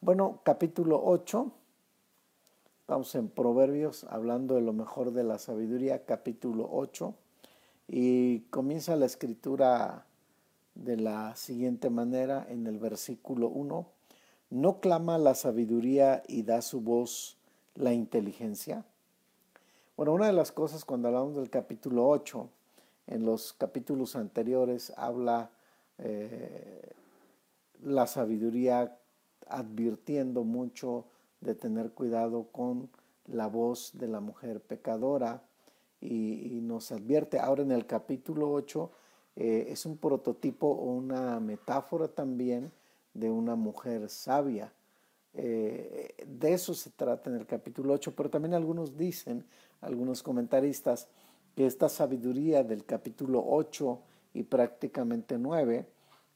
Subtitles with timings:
[0.00, 1.50] Bueno, capítulo 8.
[2.82, 7.16] Estamos en Proverbios hablando de lo mejor de la sabiduría, capítulo 8.
[7.88, 10.06] Y comienza la escritura
[10.76, 13.86] de la siguiente manera en el versículo 1.
[14.50, 17.36] ¿No clama la sabiduría y da su voz
[17.74, 18.84] la inteligencia?
[19.96, 22.48] Bueno, una de las cosas cuando hablamos del capítulo 8,
[23.08, 25.50] en los capítulos anteriores habla
[25.98, 26.92] eh,
[27.82, 28.96] la sabiduría
[29.50, 31.06] advirtiendo mucho
[31.40, 32.90] de tener cuidado con
[33.26, 35.42] la voz de la mujer pecadora
[36.00, 38.90] y, nos advierte ahora en el capítulo 8
[39.36, 42.70] eh, es un prototipo o una metáfora también
[43.14, 44.72] de una mujer sabia.
[45.34, 49.44] Eh, de eso se trata en el capítulo 8, pero también algunos dicen,
[49.80, 51.08] algunos comentaristas,
[51.54, 54.00] que esta sabiduría del capítulo 8
[54.34, 55.86] y prácticamente 9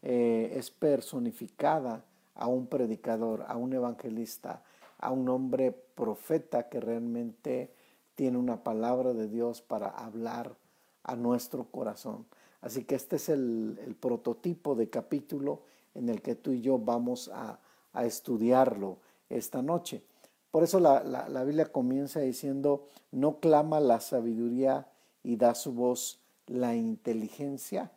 [0.02, 4.62] eh, es personificada a un predicador, a un evangelista,
[4.98, 7.72] a un hombre profeta que realmente
[8.14, 10.54] tiene una palabra de Dios para hablar
[11.02, 12.26] a nuestro corazón.
[12.60, 15.62] Así que este es el, prototipo de capítulo
[15.94, 17.58] en el que tú y yo vamos a,
[18.04, 18.96] estudiarlo
[19.28, 20.02] esta noche.
[20.50, 24.88] Por eso la, Biblia comienza diciendo, no clama la sabiduría
[25.22, 27.90] y da su voz la inteligencia.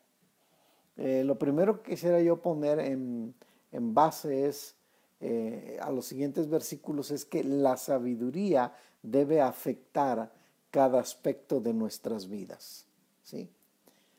[0.97, 3.35] Eh, lo primero que quisiera yo poner en,
[3.75, 4.75] en base es
[5.19, 10.31] eh, a los siguientes versículos es que la sabiduría debe afectar
[10.71, 12.85] cada aspecto de nuestras vidas.
[13.23, 13.49] ¿sí?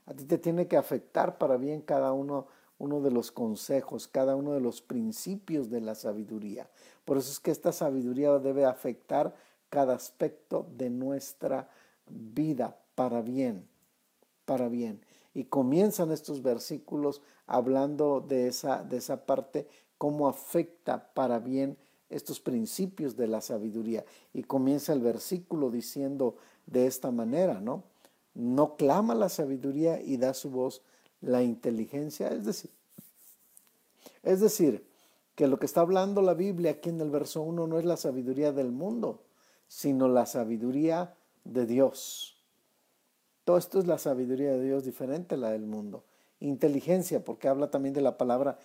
[0.06, 2.46] A ti te tiene que afectar para bien cada uno,
[2.78, 6.68] uno de los consejos, cada uno de los principios de la sabiduría.
[7.04, 9.34] Por eso es que esta sabiduría debe afectar
[9.70, 11.68] cada aspecto de nuestra
[12.08, 13.66] vida para bien,
[14.44, 15.00] para bien.
[15.36, 21.76] Y comienzan estos versículos hablando de esa, de esa parte, cómo afecta para bien
[22.08, 24.06] estos principios de la sabiduría.
[24.32, 27.84] Y comienza el versículo diciendo de esta manera, ¿no?
[28.32, 30.80] No clama la sabiduría y da su voz
[31.20, 32.28] la inteligencia.
[32.28, 32.70] Es decir,
[34.22, 34.86] es decir,
[35.34, 37.98] que lo que está hablando la Biblia aquí en el verso 1 no es la
[37.98, 39.26] sabiduría del mundo,
[39.68, 41.14] sino la sabiduría
[41.44, 42.35] de Dios.
[43.46, 46.02] Todo esto es la sabiduría de Dios diferente a la del mundo.
[46.40, 48.58] Inteligencia, porque habla también de la palabra,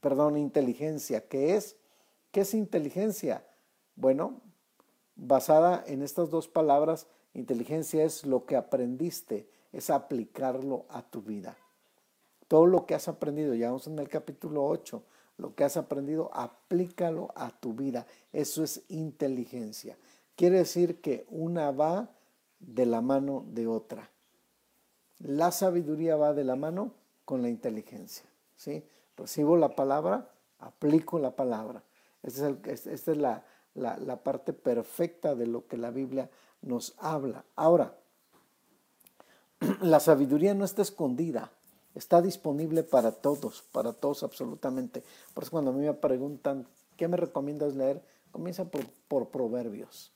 [0.00, 1.28] perdón, inteligencia.
[1.28, 1.76] ¿Qué es?
[2.32, 3.46] ¿Qué es inteligencia?
[3.94, 4.40] Bueno,
[5.14, 11.56] basada en estas dos palabras, inteligencia es lo que aprendiste, es aplicarlo a tu vida.
[12.48, 15.04] Todo lo que has aprendido, ya vamos en el capítulo 8,
[15.38, 18.08] lo que has aprendido, aplícalo a tu vida.
[18.32, 19.96] Eso es inteligencia.
[20.34, 22.10] Quiere decir que una va
[22.66, 24.08] de la mano de otra.
[25.18, 26.92] La sabiduría va de la mano
[27.24, 28.24] con la inteligencia.
[28.56, 28.84] ¿sí?
[29.16, 31.82] Recibo la palabra, aplico la palabra.
[32.22, 36.30] Esta es, la, la parte perfecta de lo que la Biblia
[36.62, 37.44] nos habla.
[37.56, 37.94] Ahora,
[39.80, 41.50] la sabiduría no está escondida,
[41.94, 45.02] está disponible para todos, para todos absolutamente.
[45.34, 48.02] Por eso cuando a mí me preguntan, ¿qué me recomiendas leer?
[48.30, 50.12] Comienza por, por proverbios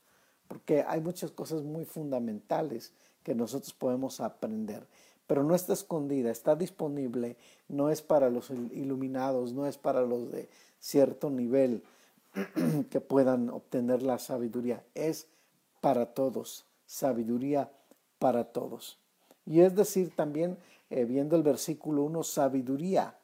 [0.49, 2.93] porque hay muchas cosas muy fundamentales
[3.23, 4.87] que nosotros podemos aprender.
[5.27, 7.37] Pero no está escondida, está disponible,
[7.69, 10.49] no es para los iluminados, no es para los de
[10.79, 11.83] cierto nivel
[12.91, 15.27] que puedan obtener la sabiduría, es
[15.81, 17.73] para todos, sabiduría
[18.19, 18.99] para todos.
[19.45, 20.59] Y es decir, también
[20.91, 23.19] eh, viendo el versículo 1, sabiduría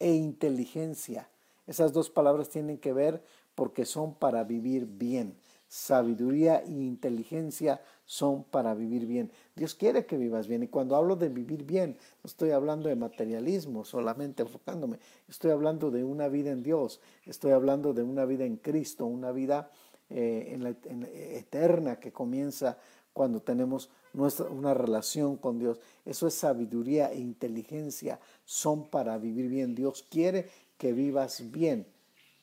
[0.00, 1.28] e inteligencia.
[1.66, 3.22] Esas dos palabras tienen que ver
[3.54, 5.36] porque son para vivir bien
[5.74, 9.32] sabiduría e inteligencia son para vivir bien.
[9.56, 10.62] Dios quiere que vivas bien.
[10.62, 15.00] Y cuando hablo de vivir bien, no estoy hablando de materialismo, solamente enfocándome.
[15.28, 17.00] Estoy hablando de una vida en Dios.
[17.26, 19.68] Estoy hablando de una vida en Cristo, una vida
[20.10, 22.78] eh, en la, eterna que comienza
[23.12, 25.80] cuando tenemos nuestra, una relación con Dios.
[26.04, 28.20] Eso es sabiduría e inteligencia.
[28.44, 29.74] Son para vivir bien.
[29.74, 30.48] Dios quiere
[30.78, 31.84] que vivas bien.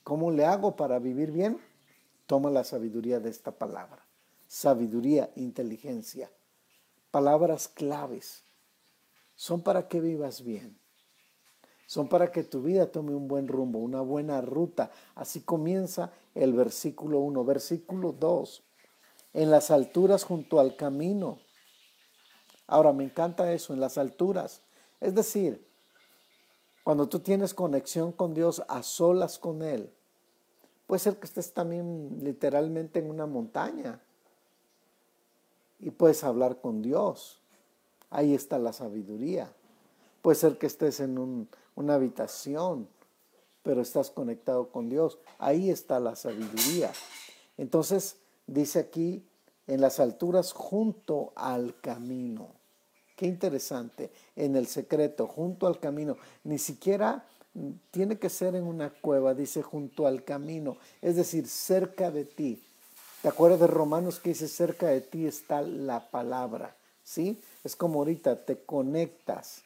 [0.04, 1.58] ¿Cómo le hago para vivir bien?
[2.32, 4.06] Toma la sabiduría de esta palabra.
[4.48, 6.32] Sabiduría, inteligencia.
[7.12, 8.46] Palabras claves.
[9.36, 10.80] Son para que vivas bien.
[11.88, 14.92] Son para que tu vida tome un buen rumbo, una buena ruta.
[15.14, 17.44] Así comienza el versículo 1.
[17.44, 18.64] Versículo 2.
[19.34, 21.38] En las alturas junto al camino.
[22.66, 24.62] Ahora, me encanta eso, en las alturas.
[25.02, 25.68] Es decir,
[26.86, 29.94] cuando tú tienes conexión con Dios, a solas con Él,
[30.92, 34.02] Puede ser que estés también literalmente en una montaña
[35.80, 37.40] y puedes hablar con Dios.
[38.10, 39.54] Ahí está la sabiduría.
[40.22, 42.90] Puede ser que estés en una habitación
[43.64, 45.18] pero estás conectado con Dios.
[45.38, 46.92] Ahí está la sabiduría.
[47.58, 49.26] Entonces, dice aquí,
[49.68, 52.50] en las alturas junto al camino.
[53.16, 56.18] Qué interesante, en el secreto, junto al camino.
[56.44, 57.26] Ni siquiera
[57.92, 62.64] tiene que ser en una cueva, dice junto al camino, es decir, cerca de ti.
[63.22, 66.76] ¿Te acuerdas de Romanos que dice cerca de ti está la palabra?
[67.04, 67.40] ¿Sí?
[67.64, 69.62] Es como ahorita te conectas.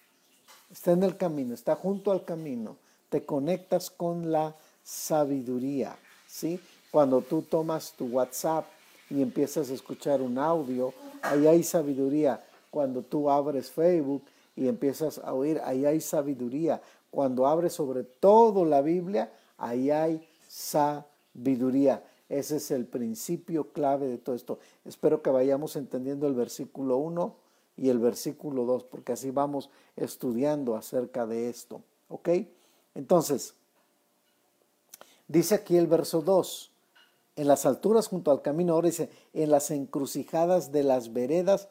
[0.69, 2.77] Está en el camino, está junto al camino.
[3.09, 5.95] Te conectas con la sabiduría.
[6.27, 6.59] ¿Sí?
[6.91, 8.65] Cuando tú tomas tu WhatsApp
[9.09, 12.43] y empiezas a escuchar un audio, ahí hay sabiduría.
[12.71, 14.23] Cuando tú abres Facebook
[14.55, 16.81] y empiezas a oír, ahí hay sabiduría.
[17.15, 22.03] Cuando abres sobre todo la Biblia, ahí hay sabiduría.
[22.27, 24.59] Ese es el principio clave de todo esto.
[24.83, 27.33] Espero que vayamos entendiendo el versículo 1
[27.77, 31.79] y el versículo 2, porque así vamos estudiando acerca de esto.
[32.09, 32.31] ¿Ok?
[32.95, 33.53] Entonces,
[35.29, 36.69] dice aquí el verso 2,
[37.37, 41.69] en las alturas junto al camino, ahora dice, en las encrucijadas de las veredas,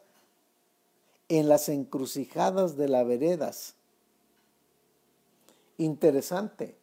[1.29, 3.75] en las encrucijadas de las veredas
[5.79, 6.77] interesante,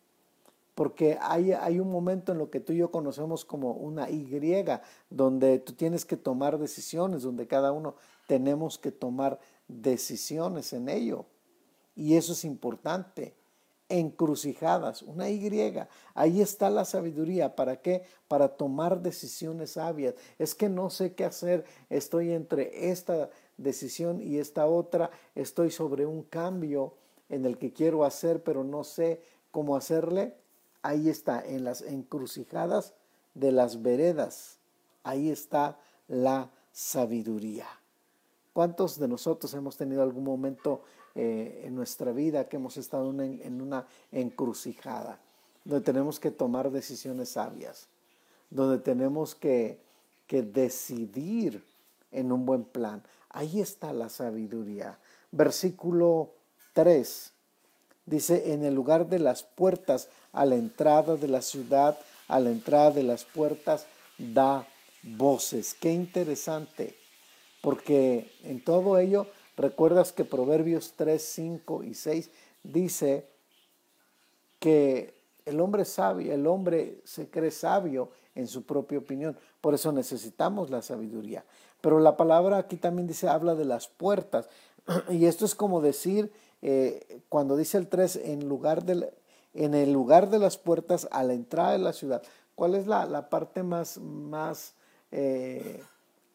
[0.75, 4.65] porque hay, hay, un momento en lo que tú y yo conocemos como una Y,
[5.09, 7.95] donde tú tienes que tomar decisiones, donde cada uno
[8.27, 11.25] tenemos que tomar decisiones en ello.
[11.95, 13.35] Y eso es importante.
[13.89, 15.77] Encrucijadas, una Y.
[16.13, 17.55] Ahí está la sabiduría.
[17.57, 18.03] ¿Para qué?
[18.29, 20.15] Para tomar decisiones sabias.
[20.39, 21.65] Es que no sé qué hacer.
[21.89, 25.11] Estoy entre esta decisión y esta otra.
[25.35, 26.95] Estoy sobre un cambio
[27.31, 30.35] en el que quiero hacer, pero no sé cómo hacerle,
[30.81, 32.93] ahí está, en las encrucijadas
[33.33, 34.57] de las veredas,
[35.03, 35.79] ahí está
[36.09, 37.67] la sabiduría.
[38.51, 40.83] ¿Cuántos de nosotros hemos tenido algún momento
[41.15, 45.17] eh, en nuestra vida que hemos estado en una encrucijada,
[45.63, 47.87] donde tenemos que tomar decisiones sabias,
[48.49, 49.79] donde tenemos que,
[50.27, 51.63] que decidir
[52.11, 53.01] en un buen plan?
[53.29, 54.99] Ahí está la sabiduría.
[55.31, 56.33] Versículo
[56.73, 57.33] 3.
[58.05, 61.97] Dice, en el lugar de las puertas, a la entrada de la ciudad,
[62.27, 63.85] a la entrada de las puertas,
[64.17, 64.67] da
[65.03, 65.73] voces.
[65.73, 66.95] Qué interesante,
[67.61, 69.27] porque en todo ello,
[69.57, 72.29] recuerdas que Proverbios 3, 5 y 6
[72.63, 73.27] dice
[74.59, 75.13] que
[75.45, 79.37] el hombre sabio, el hombre se cree sabio en su propia opinión.
[79.59, 81.43] Por eso necesitamos la sabiduría.
[81.81, 84.49] Pero la palabra aquí también dice, habla de las puertas.
[85.09, 88.83] Y esto es como decir eh, cuando dice el 3, en, lugar
[89.53, 92.21] en el lugar de las puertas a la entrada de la ciudad,
[92.55, 94.73] ¿cuál es la, parte más, más
[95.11, 95.83] eh,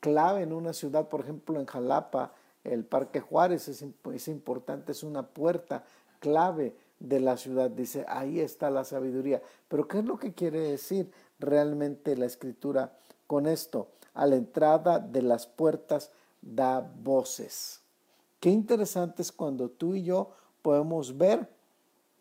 [0.00, 1.08] clave en una ciudad?
[1.08, 2.32] Por ejemplo, en Jalapa,
[2.64, 5.84] el Parque Juárez es, es importante, es una puerta
[6.18, 7.70] clave de la ciudad.
[7.70, 9.42] Dice, ahí está la sabiduría.
[9.68, 12.96] Pero ¿qué es lo que quiere decir realmente la escritura
[13.26, 13.88] con esto?
[14.14, 17.85] A la entrada de las puertas da voces.
[18.46, 20.30] Qué interesante es cuando tú y yo
[20.62, 21.48] podemos ver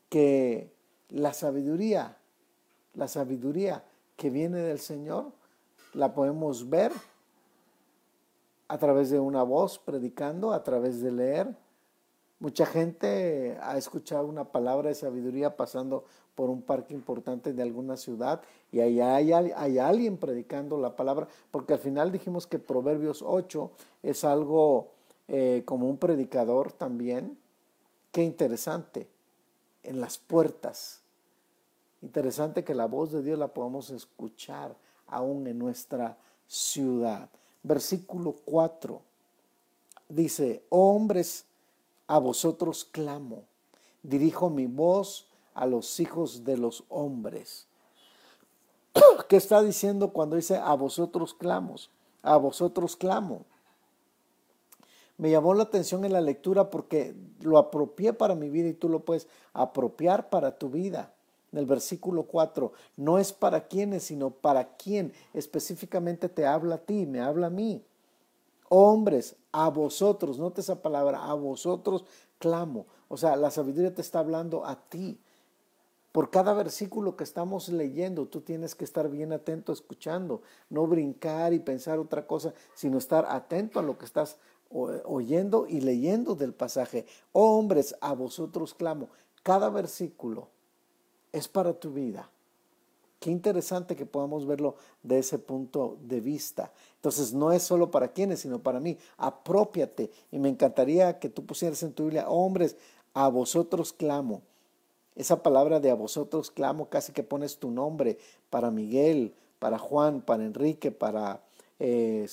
[0.09, 0.73] que
[1.09, 2.17] la sabiduría,
[2.95, 3.83] la sabiduría
[4.15, 5.33] que viene del Señor,
[5.93, 6.91] la podemos ver
[8.67, 11.55] a través de una voz predicando, a través de leer.
[12.39, 17.97] Mucha gente ha escuchado una palabra de sabiduría pasando por un parque importante de alguna
[17.97, 18.41] ciudad
[18.71, 23.69] y ahí hay, hay, alguien predicando la palabra, porque al final dijimos que Proverbios 8
[24.01, 24.94] es algo
[25.27, 27.37] eh, como un predicador también.
[28.11, 29.07] Qué interesante,
[29.83, 31.01] en las puertas.
[32.01, 34.75] Interesante que la voz de Dios la podamos escuchar
[35.07, 36.17] aún en nuestra
[36.47, 37.29] ciudad.
[37.63, 39.01] Versículo 4
[40.09, 41.45] dice, oh hombres,
[42.07, 43.43] a vosotros clamo,
[44.03, 47.67] dirijo mi voz a los hijos de los hombres.
[49.27, 51.89] ¿Qué está diciendo cuando dice a vosotros clamos?
[52.21, 53.45] A vosotros clamo
[55.17, 58.89] me llamó la atención en la lectura porque lo apropié para mi vida y tú
[58.89, 61.13] lo puedes apropiar para tu vida.
[61.51, 66.79] En el versículo 4, no es para quienes, sino para quién específicamente te habla a
[66.79, 67.81] ti, me habla a mí.
[68.67, 72.03] Hombres, a vosotros, note esa palabra, a vosotros
[72.39, 72.87] clamo.
[73.07, 75.17] O sea, la sabiduría te está hablando a ti.
[76.11, 81.53] Por cada versículo que estamos leyendo, tú tienes que estar bien atento escuchando, no brincar
[81.53, 84.37] y pensar otra cosa, sino estar atento a lo que estás
[84.75, 87.05] oyendo y leyendo del pasaje.
[87.31, 89.09] Oh hombres, a vosotros clamo.
[89.43, 90.49] Cada versículo
[91.31, 92.29] es para tu vida.
[93.19, 96.71] Qué interesante que podamos verlo de ese punto de vista.
[96.97, 98.97] Entonces no es solo para quienes, sino para mí.
[99.17, 100.11] Apropiate.
[100.31, 102.75] Y me encantaría que tú pusieras en tu Biblia, hombres,
[103.13, 104.41] a vosotros clamo.
[105.15, 108.17] Esa palabra de a vosotros clamo, casi que pones tu nombre
[108.49, 111.41] para Miguel, para Juan, para Enrique, para
[111.79, 112.27] eh,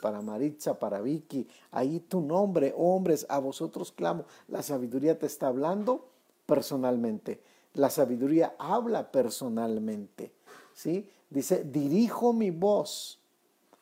[0.00, 1.48] para Maritza, para Vicky.
[1.70, 4.24] Ahí tu nombre, hombres, a vosotros clamo.
[4.48, 6.08] La sabiduría te está hablando
[6.46, 7.40] personalmente.
[7.74, 10.32] La sabiduría habla personalmente.
[10.74, 11.08] ¿sí?
[11.30, 13.18] Dice, dirijo mi voz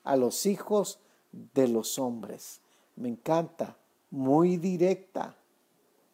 [0.02, 0.98] a los hijos
[1.32, 2.60] de los hombres.
[2.96, 3.76] Me encanta,
[4.10, 5.36] muy directa,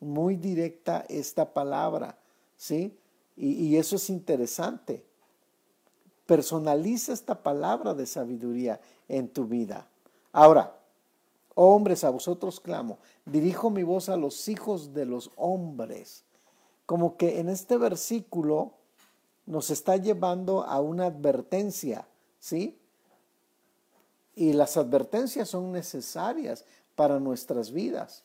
[0.00, 2.18] muy directa esta palabra,
[2.56, 2.96] ¿sí?
[3.36, 5.04] Y eso es interesante.
[6.30, 9.88] Personaliza esta palabra de sabiduría en tu vida.
[10.30, 10.78] Ahora,
[11.56, 16.22] hombres, a vosotros clamo, dirijo mi voz a los hijos de los hombres.
[16.86, 18.74] Como que en este versículo
[19.44, 22.06] nos está llevando a una advertencia,
[22.38, 22.78] ¿sí?
[24.36, 28.22] Y las advertencias son necesarias para nuestras vidas.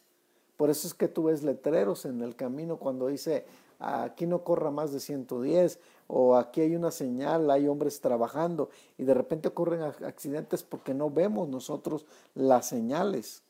[0.58, 3.48] Por eso es que tú ves letreros en el camino cuando dice,
[3.80, 9.04] aquí no corra más de 110 o aquí hay una señal, hay hombres trabajando y
[9.04, 13.42] de repente ocurren accidentes porque no vemos nosotros las señales.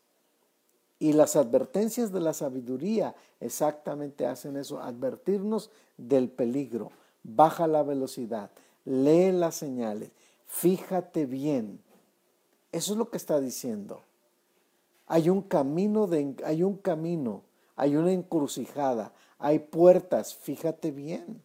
[0.98, 6.92] Y las advertencias de la sabiduría exactamente hacen eso, advertirnos del peligro.
[7.24, 8.50] Baja la velocidad,
[8.86, 10.12] lee las señales,
[10.46, 11.82] fíjate bien.
[12.72, 14.02] Eso es lo que está diciendo.
[15.08, 17.44] Hay un camino, de, hay un camino,
[17.76, 21.42] hay una encrucijada, hay puertas, fíjate bien.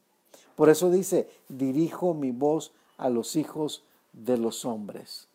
[0.61, 5.27] Por eso dice, dirijo mi voz a los hijos de los hombres.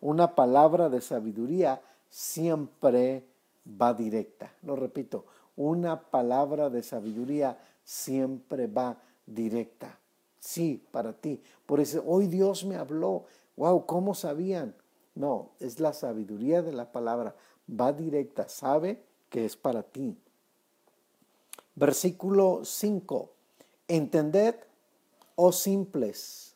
[0.00, 3.22] Una palabra de sabiduría siempre
[3.78, 4.54] va directa.
[4.62, 8.96] Lo repito, una palabra de sabiduría siempre va
[9.26, 9.98] directa.
[10.38, 11.42] Sí, para ti.
[11.66, 13.26] Por eso hoy Dios me habló.
[13.58, 14.74] Wow, ¿cómo sabían?
[15.14, 17.34] No, es la sabiduría de la palabra.
[17.70, 20.16] Va directa, sabe que es para ti.
[21.74, 23.30] Versículo 5.
[23.86, 24.54] Entended,
[25.42, 26.54] oh simples.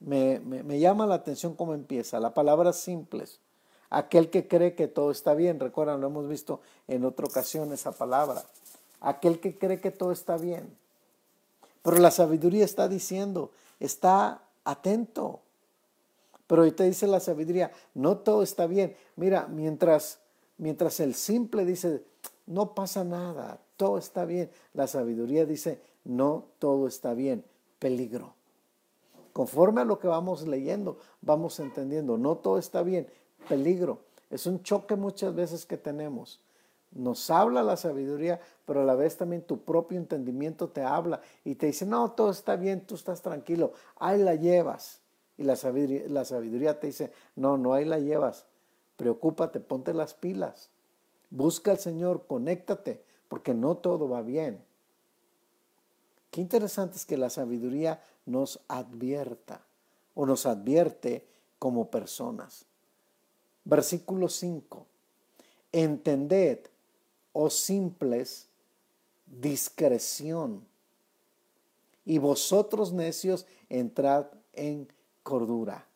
[0.00, 2.20] Me, me, llama la atención cómo empieza.
[2.20, 3.40] La palabra simples.
[3.88, 5.58] Aquel que cree que todo está bien.
[5.58, 8.44] Recuerdan, lo hemos visto en otra ocasión esa palabra.
[9.00, 10.76] Aquel que cree que todo está bien.
[11.82, 15.40] Pero la sabiduría está diciendo, está atento.
[16.46, 18.94] Pero ahorita dice la sabiduría, no todo está bien.
[19.16, 20.18] Mira, mientras,
[20.58, 22.02] mientras el simple dice,
[22.46, 24.50] no pasa nada, todo está bien.
[24.74, 27.44] La sabiduría dice, no todo está bien,
[27.78, 28.34] peligro.
[29.32, 33.08] Conforme a lo que vamos leyendo, vamos entendiendo, no todo está bien,
[33.48, 34.00] peligro.
[34.30, 36.40] Es un choque muchas veces que tenemos.
[36.90, 41.54] Nos habla la sabiduría, pero a la vez también tu propio entendimiento te habla y
[41.54, 45.00] te dice, no, todo está bien, tú estás tranquilo, ahí la llevas.
[45.38, 48.44] Y la sabiduría, la sabiduría te dice, no, no ahí la llevas,
[48.96, 50.68] preocúpate, ponte las pilas.
[51.30, 54.62] Busca al Señor, conéctate, porque no todo va bien.
[56.32, 59.60] Qué interesante es que la sabiduría nos advierta
[60.14, 61.24] o nos advierte
[61.60, 62.64] como personas.
[63.64, 64.86] Versículo 5.
[65.70, 66.58] Entended,
[67.32, 68.48] oh simples,
[69.26, 70.66] discreción,
[72.04, 74.88] y vosotros necios entrad en
[75.22, 75.86] cordura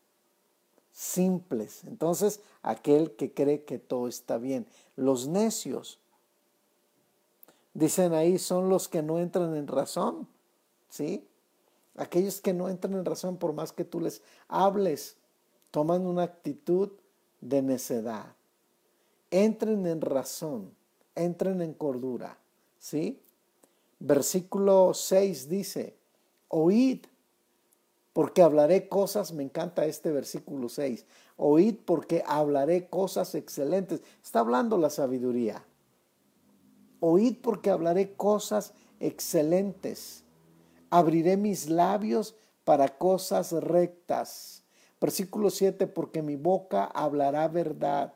[0.96, 1.84] simples.
[1.84, 4.66] Entonces, aquel que cree que todo está bien.
[4.96, 5.98] Los necios,
[7.76, 10.26] dicen ahí, son los que no entran en razón.
[10.88, 11.26] ¿Sí?
[11.96, 15.16] Aquellos que no entran en razón por más que tú les hables,
[15.70, 16.90] toman una actitud
[17.40, 18.34] de necedad.
[19.30, 20.72] Entren en razón,
[21.14, 22.38] entren en cordura.
[22.78, 23.20] ¿Sí?
[23.98, 25.96] Versículo 6 dice,
[26.48, 27.06] oíd
[28.12, 31.04] porque hablaré cosas, me encanta este versículo 6,
[31.36, 34.00] oíd porque hablaré cosas excelentes.
[34.22, 35.62] Está hablando la sabiduría.
[37.00, 40.24] Oíd porque hablaré cosas excelentes.
[40.90, 42.34] Abriré mis labios
[42.64, 44.62] para cosas rectas.
[45.00, 48.14] Versículo 7, porque mi boca hablará verdad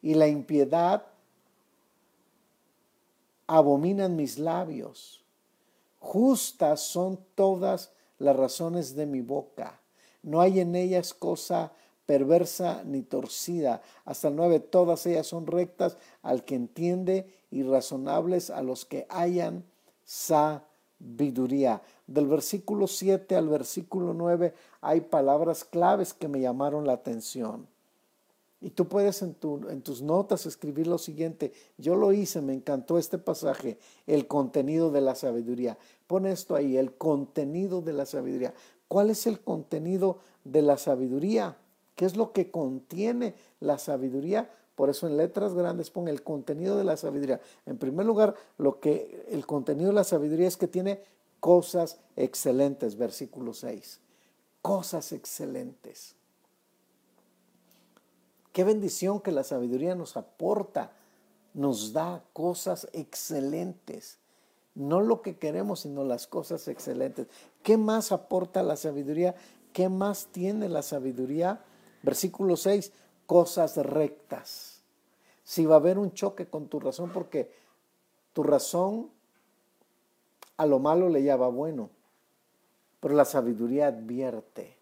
[0.00, 1.06] y la impiedad
[3.46, 5.22] abominan mis labios.
[5.98, 9.80] Justas son todas las razones de mi boca.
[10.22, 11.72] No hay en ellas cosa
[12.06, 13.82] perversa ni torcida.
[14.04, 19.06] Hasta el 9, todas ellas son rectas al que entiende y razonables a los que
[19.10, 19.64] hayan
[20.04, 21.82] sabiduría.
[22.06, 27.68] Del versículo 7 al versículo 9 hay palabras claves que me llamaron la atención.
[28.62, 29.36] Y tú puedes en,
[29.68, 31.52] en, tus notas escribir lo siguiente.
[31.78, 35.76] Yo lo hice, me encantó este pasaje, el contenido de la sabiduría.
[36.06, 38.54] Pon esto ahí, el contenido de la sabiduría.
[38.86, 41.56] ¿Cuál es el contenido de la sabiduría?
[41.96, 44.48] ¿Qué es lo que contiene la sabiduría?
[44.82, 47.40] Por eso en letras grandes pone el contenido de la sabiduría.
[47.66, 51.00] En primer lugar, lo que el contenido de la sabiduría es que tiene
[51.38, 54.00] cosas excelentes, versículo 6.
[54.60, 56.16] Cosas excelentes.
[58.52, 60.90] Qué bendición que la sabiduría nos aporta,
[61.54, 64.18] nos da cosas excelentes.
[64.74, 67.28] No lo que queremos, sino las cosas excelentes.
[67.62, 69.36] ¿Qué más aporta la sabiduría?
[69.72, 71.60] ¿Qué más tiene la sabiduría?
[72.02, 72.90] Versículo 6,
[73.26, 74.71] cosas rectas.
[75.44, 77.50] Si va a haber un choque con tu razón, porque
[78.32, 79.10] tu razón
[80.56, 81.90] a lo malo le llama bueno,
[83.00, 84.76] pero la sabiduría advierte.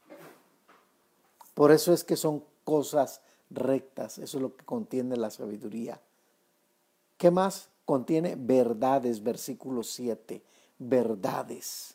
[1.55, 4.19] Por eso es que son cosas rectas.
[4.19, 6.01] Eso es lo que contiene la sabiduría.
[7.17, 7.69] ¿Qué más?
[7.85, 10.43] Contiene verdades, versículo 7.
[10.79, 11.95] Verdades.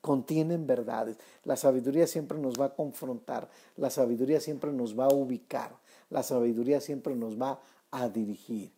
[0.00, 1.16] Contienen verdades.
[1.44, 3.48] La sabiduría siempre nos va a confrontar.
[3.76, 5.76] La sabiduría siempre nos va a ubicar.
[6.10, 7.58] La sabiduría siempre nos va
[7.94, 8.72] a dirigir.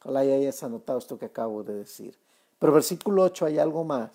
[0.00, 2.18] Ojalá ya hayas anotado esto que acabo de decir.
[2.58, 4.10] Pero versículo 8 hay algo más.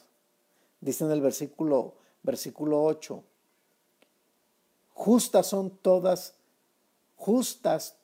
[0.82, 3.24] Dice en el versículo, versículo 8.
[4.94, 6.38] Justas son todas
[7.18, 7.96] Justas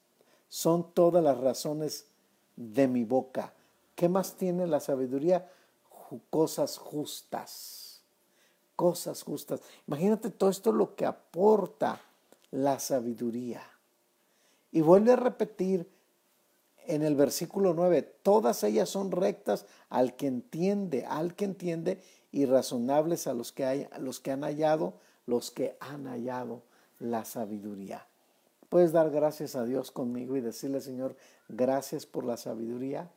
[0.49, 2.07] son todas las razones
[2.55, 3.53] de mi boca.
[3.95, 5.49] ¿Qué más tiene la sabiduría?
[6.29, 8.01] Cosas justas.
[8.75, 9.61] Cosas justas.
[9.87, 12.01] Imagínate todo esto lo que aporta
[12.51, 13.61] la sabiduría.
[14.71, 15.87] Y vuelve a repetir
[16.87, 22.45] en el versículo 9, todas ellas son rectas al que entiende, al que entiende y
[22.45, 26.63] razonables a los que, hay, los que han hallado, los que han hallado
[26.99, 28.07] la sabiduría.
[28.69, 31.15] Puedes dar gracias a Dios conmigo y decirle, Señor,
[31.47, 33.11] gracias por la sabiduría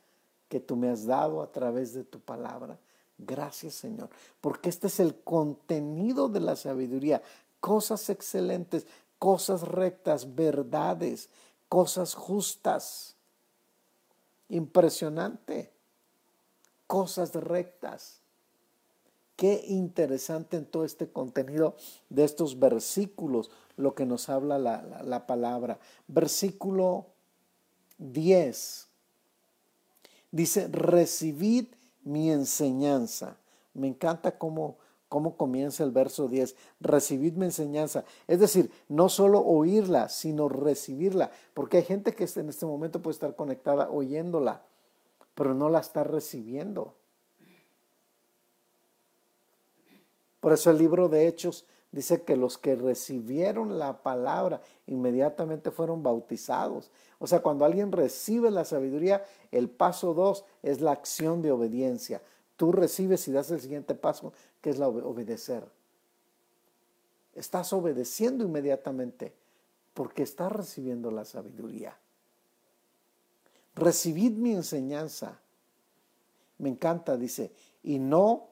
[0.49, 2.77] que tú me has dado a través de tu palabra.
[3.17, 4.09] Gracias, Señor,
[4.39, 7.23] porque este es el contenido de la sabiduría.
[7.59, 8.85] Cosas excelentes,
[9.17, 11.29] cosas rectas, verdades,
[11.67, 13.16] cosas justas.
[14.49, 15.71] Impresionante.
[16.87, 18.21] Cosas rectas.
[19.35, 21.75] Qué interesante en todo este contenido
[22.09, 25.79] de estos versículos lo que nos habla la, palabra.
[26.07, 27.05] Versículo
[27.99, 28.87] 10
[30.31, 31.67] dice, recibid
[32.03, 33.37] mi enseñanza.
[33.73, 34.77] Me encanta cómo,
[35.09, 36.55] cómo comienza el verso 10.
[36.79, 38.03] Recibid mi enseñanza.
[38.27, 41.31] Es decir, no solo oírla, sino recibirla.
[41.53, 44.61] Porque hay gente que en este momento puede estar conectada oyéndola,
[45.35, 46.93] pero no la está recibiendo.
[50.39, 56.03] Por eso el libro de Hechos dice que los que recibieron la palabra inmediatamente fueron
[56.03, 56.91] bautizados.
[57.19, 62.21] O sea, cuando alguien recibe la sabiduría, el paso dos es la acción de obediencia.
[62.57, 65.63] Tú recibes y das el siguiente paso, que es la obedecer.
[67.35, 69.33] Estás obedeciendo inmediatamente
[69.93, 71.95] porque estás recibiendo la sabiduría.
[73.75, 75.39] Recibid mi enseñanza.
[76.57, 77.51] Me encanta, dice,
[77.83, 78.47] y no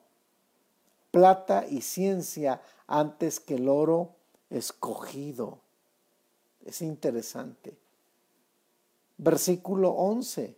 [1.10, 4.12] plata y ciencia antes que el oro
[4.52, 5.60] escogido.
[6.63, 7.76] Es interesante.
[9.18, 10.56] Versículo 11.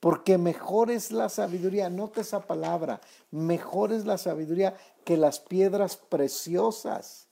[0.00, 5.96] Porque mejor es la sabiduría, nota esa palabra, mejor es la sabiduría que las piedras
[5.96, 7.26] preciosas.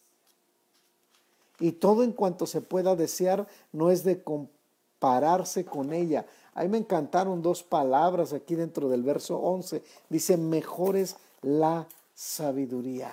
[1.61, 6.27] Y todo en cuanto se pueda desear no es de compararse con ella.
[6.55, 9.83] A mí me encantaron dos palabras aquí dentro del verso 11.
[10.09, 13.13] Dice, mejor es la sabiduría.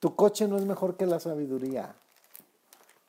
[0.00, 1.94] Tu coche no es mejor que la sabiduría.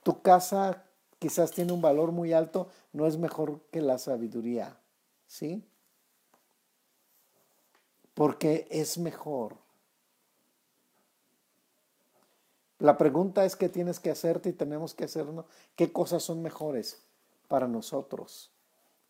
[0.04, 0.84] Tu casa
[1.20, 4.78] quizás tiene un valor muy alto, no es mejor que la sabiduría.
[5.28, 5.64] ¿Sí?
[8.14, 9.56] Porque es mejor.
[12.80, 17.04] La pregunta es qué tienes que hacerte y tenemos que hacernos, qué cosas son mejores
[17.48, 18.50] para nosotros,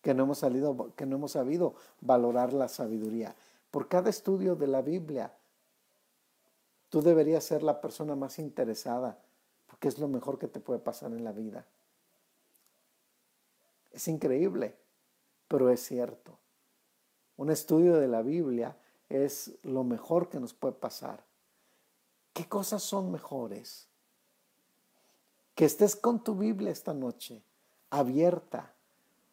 [0.02, 3.34] que no hemos salido, que no hemos sabido valorar la sabiduría.
[3.72, 5.34] Por cada estudio de la Biblia,
[6.90, 9.18] tú deberías ser la persona más interesada,
[9.68, 11.66] porque es lo mejor que te puede pasar en la vida.
[13.92, 14.76] Es increíble,
[15.48, 16.38] pero es cierto.
[17.38, 18.78] Un estudio de la Biblia
[19.10, 21.26] es lo mejor que nos puede pasar.
[22.34, 23.88] ¿Qué cosas son mejores?
[25.56, 27.44] Que estés con tu Biblia esta noche,
[27.90, 28.74] abierta,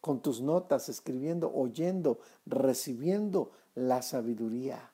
[0.01, 4.91] con tus notas, escribiendo, oyendo, recibiendo la sabiduría.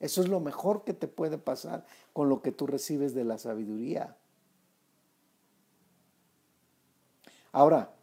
[0.00, 3.38] Eso es lo mejor que te puede pasar con lo que tú recibes de la
[3.38, 4.16] sabiduría.
[7.52, 7.94] Ahora,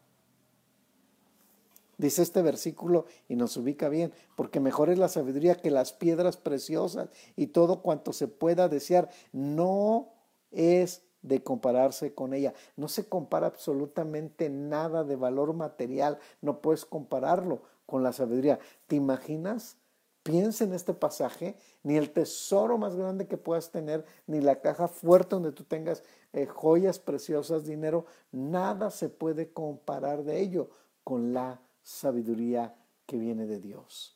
[2.00, 6.38] dice este versículo y nos ubica bien, porque mejor es la sabiduría que las piedras
[6.38, 9.10] preciosas y todo cuanto se pueda desear.
[9.32, 10.14] No
[10.50, 12.54] es de compararse con ella.
[12.78, 18.60] No se compara absolutamente nada de valor material, no puedes compararlo con la sabiduría.
[18.88, 19.78] ¿Te imaginas?
[20.24, 24.88] Piensa en este pasaje, ni el tesoro más grande que puedas tener, ni la caja
[24.88, 30.70] fuerte donde tú tengas eh, joyas preciosas, dinero, nada se puede comparar de ello
[31.04, 32.76] con la sabiduría
[33.08, 34.16] que viene de Dios.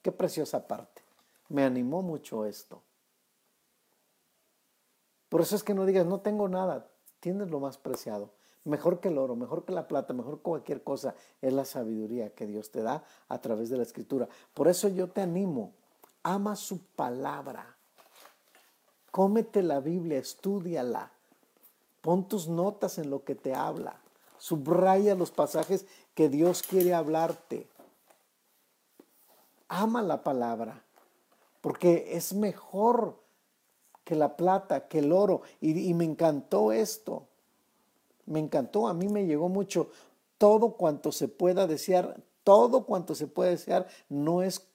[0.00, 1.02] Qué preciosa parte.
[1.48, 2.82] Me animó mucho esto.
[5.28, 6.88] Por eso es que no digas, no tengo nada,
[7.20, 8.30] tienes lo más preciado.
[8.64, 12.34] Mejor que el oro, mejor que la plata, mejor que cualquier cosa, es la sabiduría
[12.34, 14.28] que Dios te da a través de la escritura.
[14.54, 15.74] Por eso yo te animo,
[16.22, 17.76] ama su palabra.
[19.10, 21.12] Cómete la Biblia, estudiala.
[22.00, 24.00] Pon tus notas en lo que te habla.
[24.38, 27.66] Subraya los pasajes que Dios quiere hablarte.
[29.68, 30.82] Ama la palabra,
[31.60, 33.16] porque es mejor
[34.04, 35.42] que la plata, que el oro.
[35.60, 37.24] Y, me encantó esto.
[38.24, 39.90] Me encantó, a mí me llegó mucho.
[40.38, 44.66] Todo cuanto se pueda desear, todo cuanto se puede desear, no es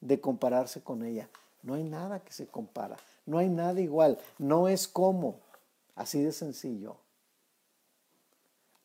[0.00, 1.28] de compararse con ella.
[1.62, 2.96] No hay nada que se compara.
[3.26, 4.18] No hay nada igual.
[4.38, 5.36] No es como.
[5.94, 6.96] Así de sencillo.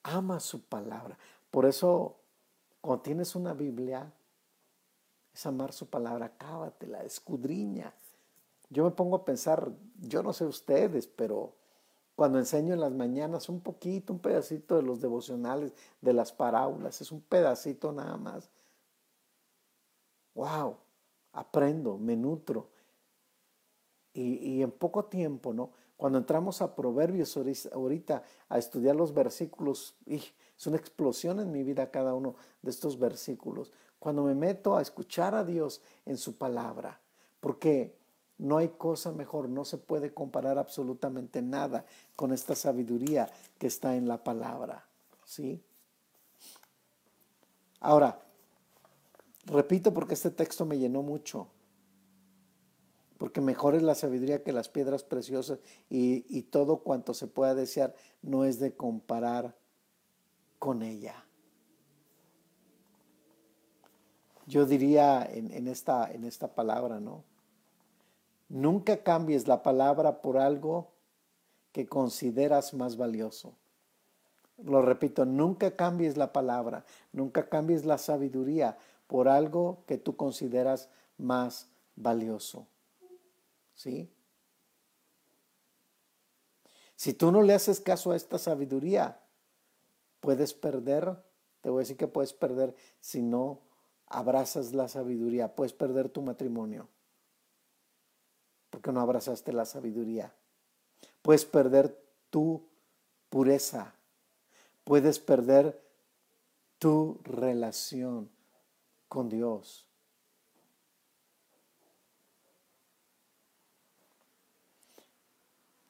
[0.03, 1.17] Ama su palabra.
[1.51, 2.17] Por eso,
[2.81, 4.11] cuando tienes una Biblia,
[5.33, 6.37] es amar su palabra.
[6.37, 7.93] Cábatela, escudriña.
[8.69, 11.53] Yo me pongo a pensar, yo no sé ustedes, pero
[12.15, 16.99] cuando enseño en las mañanas un poquito, un pedacito de los devocionales, de las parábolas,
[16.99, 18.49] es un pedacito nada más.
[20.35, 20.75] ¡Wow!
[21.31, 22.67] Aprendo, me nutro.
[24.13, 25.71] Y, en poco tiempo, ¿no?
[25.99, 27.37] Cuando entramos a Proverbios
[27.73, 30.31] ahorita a estudiar los versículos, es
[30.65, 33.73] una explosión en mi vida cada uno de estos versículos.
[33.99, 37.01] Cuando me meto a escuchar a Dios en su palabra,
[37.41, 37.97] porque
[38.37, 41.83] no hay cosa mejor, no se puede comparar absolutamente nada
[42.15, 44.85] con esta sabiduría que está en la palabra.
[45.25, 45.61] ¿Sí?
[47.81, 48.21] Ahora,
[49.47, 51.49] repito porque este texto me llenó mucho.
[53.19, 57.93] Porque mejor es la sabiduría que las piedras preciosas y, todo cuanto se pueda desear
[58.21, 59.57] no es de comparar
[60.57, 61.25] con ella.
[64.47, 67.25] Yo diría en, en, esta, en esta palabra, ¿no?
[68.47, 70.93] Nunca cambies la palabra por algo
[71.73, 73.53] que consideras más valioso.
[74.63, 78.77] Lo repito, nunca cambies la palabra, nunca cambies la sabiduría
[79.07, 82.65] por algo que tú consideras más valioso.
[83.79, 84.11] ¿Sí?
[86.97, 89.21] Si tú no le haces caso a esta sabiduría,
[90.19, 91.23] puedes perder,
[91.61, 93.61] te voy a decir que puedes perder si no
[94.07, 96.89] abrazas la sabiduría, puedes perder tu matrimonio
[98.69, 100.33] porque no abrazaste la sabiduría.
[101.21, 101.97] Puedes perder
[102.29, 102.67] tu
[103.29, 103.95] pureza.
[104.83, 105.81] Puedes perder
[106.79, 108.29] tu relación
[109.07, 109.88] con Dios.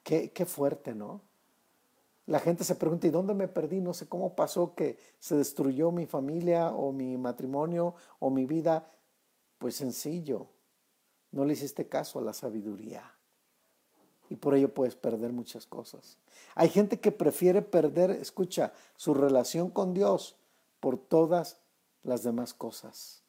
[0.09, 1.21] Qué, fuerte, ¿no?
[2.25, 3.79] La gente se pregunta, ¿y dónde me perdí?
[3.79, 8.89] No sé cómo pasó que se destruyó mi familia o mi matrimonio o mi vida.
[9.59, 10.47] Pues sencillo,
[11.31, 13.03] no le hiciste caso a la sabiduría.
[14.31, 16.17] Y por ello puedes perder muchas cosas.
[16.55, 20.37] Hay gente que prefiere perder, escucha, su relación con Dios
[20.79, 21.59] por todas
[22.01, 23.21] las demás cosas.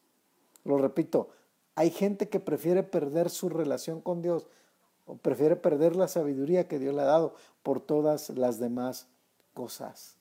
[0.63, 1.29] Lo repito,
[1.75, 4.47] hay gente que prefiere perder su relación con Dios
[5.05, 9.07] o prefiere perder la sabiduría que Dios le ha dado por todas las demás
[9.53, 10.15] cosas.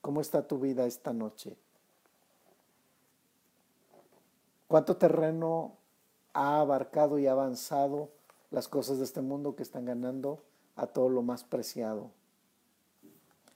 [0.00, 1.56] ¿Cómo está tu vida esta noche?
[4.68, 5.76] ¿Cuánto terreno
[6.32, 8.10] ha abarcado y avanzado
[8.50, 10.42] las cosas de este mundo que están ganando
[10.76, 12.10] a todo lo más preciado.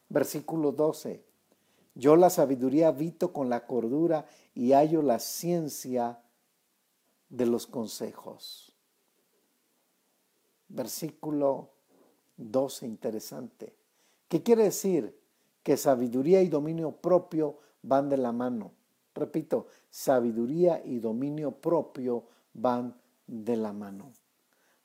[0.08, 1.22] Versículo 12.
[1.94, 6.20] Yo la sabiduría habito con la cordura y hallo la ciencia
[7.28, 8.65] de los consejos.
[10.68, 11.70] Versículo
[12.36, 13.74] 12, interesante.
[14.28, 15.18] ¿Qué quiere decir?
[15.62, 18.72] Que sabiduría y dominio propio van de la mano.
[19.14, 22.94] Repito, sabiduría y dominio propio van
[23.26, 24.12] de la mano.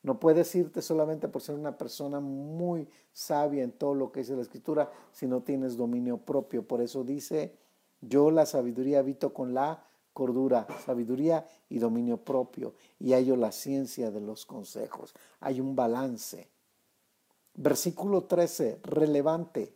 [0.02, 4.34] No puedes irte solamente por ser una persona muy sabia en todo lo que dice
[4.34, 6.66] la escritura si no tienes dominio propio.
[6.66, 7.54] Por eso dice,
[8.00, 12.74] yo la sabiduría habito con la cordura, sabiduría y dominio propio.
[12.98, 15.14] Y hallo la ciencia de los consejos.
[15.40, 16.48] Hay un balance.
[17.54, 19.74] Versículo 13, relevante,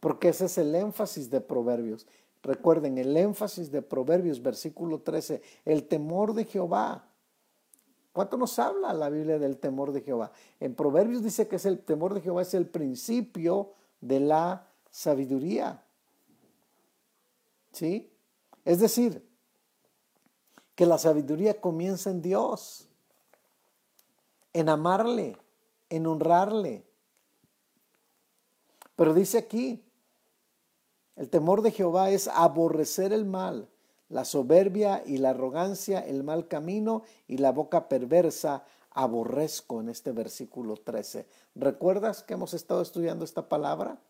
[0.00, 2.06] porque ese es el énfasis de Proverbios.
[2.42, 7.08] Recuerden, el énfasis de Proverbios, versículo 13, el temor de Jehová.
[8.12, 10.32] ¿Cuánto nos habla la Biblia del temor de Jehová?
[10.58, 15.82] En Proverbios dice que es el temor de Jehová es el principio de la sabiduría.
[17.72, 18.10] ¿Sí?
[18.66, 19.24] Es decir,
[20.74, 22.88] que la sabiduría comienza en Dios,
[24.52, 25.38] en amarle,
[25.88, 26.84] en honrarle.
[28.96, 29.84] Pero dice aquí,
[31.14, 33.68] el temor de Jehová es aborrecer el mal,
[34.08, 40.10] la soberbia y la arrogancia, el mal camino y la boca perversa, aborrezco en este
[40.10, 41.28] versículo 13.
[41.54, 44.00] ¿Recuerdas que hemos estado estudiando esta palabra?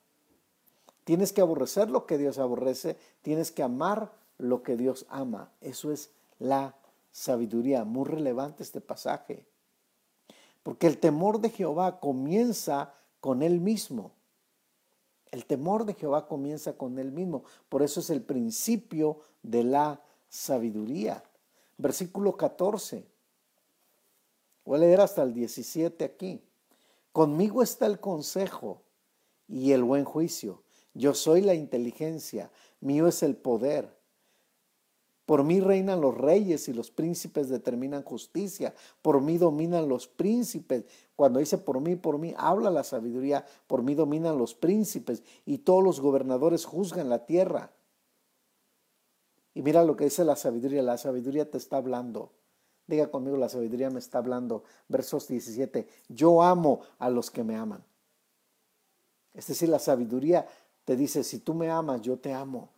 [1.04, 5.52] Tienes que aborrecer lo que Dios aborrece, tienes que amar lo que Dios ama.
[5.60, 6.76] Eso es la
[7.10, 7.84] sabiduría.
[7.84, 9.46] Muy relevante este pasaje.
[10.62, 14.12] Porque el temor de Jehová comienza con él mismo.
[15.30, 17.44] El temor de Jehová comienza con él mismo.
[17.68, 21.22] Por eso es el principio de la sabiduría.
[21.78, 23.06] Versículo 14.
[24.64, 26.42] Voy a leer hasta el 17 aquí.
[27.12, 28.82] Conmigo está el consejo
[29.48, 30.62] y el buen juicio.
[30.94, 33.95] Yo soy la inteligencia, mío es el poder.
[35.26, 38.74] Por mí reinan los reyes y los príncipes determinan justicia.
[39.02, 40.84] Por mí dominan los príncipes.
[41.16, 43.44] Cuando dice por mí, por mí, habla la sabiduría.
[43.66, 47.72] Por mí dominan los príncipes y todos los gobernadores juzgan la tierra.
[49.52, 50.82] Y mira lo que dice la sabiduría.
[50.82, 52.30] La sabiduría te está hablando.
[52.86, 54.62] Diga conmigo, la sabiduría me está hablando.
[54.86, 55.88] Versos 17.
[56.08, 57.82] Yo amo a los que me aman.
[59.34, 60.46] Es decir, la sabiduría
[60.84, 62.75] te dice, si tú me amas, yo te amo.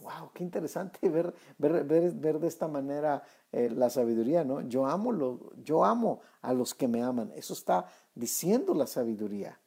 [0.00, 4.60] Wow, qué interesante ver, ver, ver, de esta manera eh, la sabiduría, ¿no?
[4.62, 7.32] Yo amo, lo, yo amo a los que me aman.
[7.34, 9.58] Eso está diciendo la sabiduría.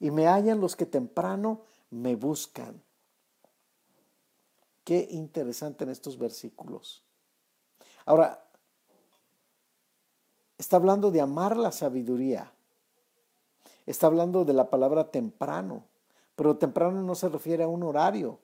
[0.00, 2.82] Y me hallan los que temprano me buscan.
[4.82, 7.02] Qué interesante en estos versículos.
[8.04, 8.44] Ahora,
[10.58, 12.52] está hablando de amar la sabiduría.
[13.86, 15.84] Está hablando de la palabra temprano.
[16.36, 18.40] Pero temprano no se refiere a un horario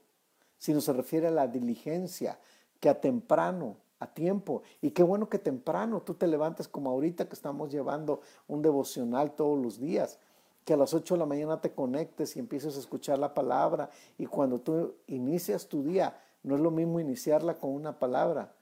[0.61, 2.39] sino se refiere a la diligencia,
[2.79, 4.63] que a temprano, a tiempo.
[4.83, 9.33] Y qué bueno que temprano tú te levantes como ahorita que estamos llevando un devocional
[9.33, 10.19] todos los días,
[10.65, 13.89] que a las 8 de la mañana te conectes y empieces a escuchar la palabra
[14.19, 18.55] y cuando tú inicias tu día, no es lo mismo iniciarla con una palabra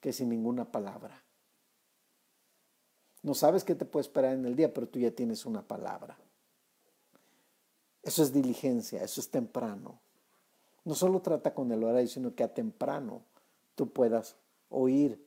[0.00, 1.24] que sin ninguna palabra.
[3.22, 6.18] No sabes qué te puede esperar en el día, pero tú ya tienes una palabra.
[8.02, 9.98] Eso es diligencia, eso es temprano.
[10.88, 13.20] No solo trata con el horario, sino que a temprano
[13.74, 14.36] tú puedas
[14.70, 15.22] oír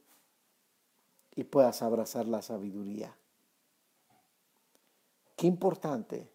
[1.36, 3.16] y puedas abrazar la sabiduría.
[5.36, 6.28] Qué importante.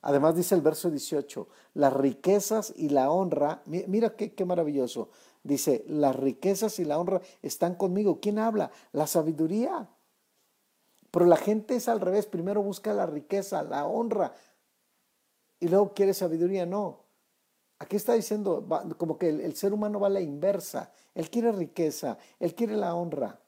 [0.00, 5.10] Además dice el verso 18, las riquezas y la honra, mira qué, qué maravilloso.
[5.44, 8.18] Dice, las riquezas y la honra están conmigo.
[8.20, 8.72] ¿Quién habla?
[8.90, 9.88] La sabiduría.
[11.12, 12.26] Pero la gente es al revés.
[12.26, 14.34] Primero busca la riqueza, la honra.
[15.60, 16.66] Y luego quiere sabiduría.
[16.66, 17.01] No.
[17.82, 18.64] Aquí está diciendo
[18.96, 20.92] como que el, ser humano va a la inversa.
[21.16, 23.40] Él quiere riqueza, él quiere la honra.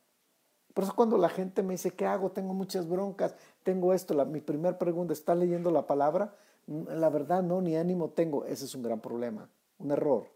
[0.75, 2.33] Por eso cuando la gente me dice, ¿qué hago?
[2.33, 4.27] Tengo muchas broncas, tengo esto.
[4.27, 6.35] mi primera pregunta, ¿está leyendo la palabra?
[6.67, 8.45] Mm, la verdad no, ni ánimo tengo.
[8.45, 10.27] Ese es un gran problema, un error.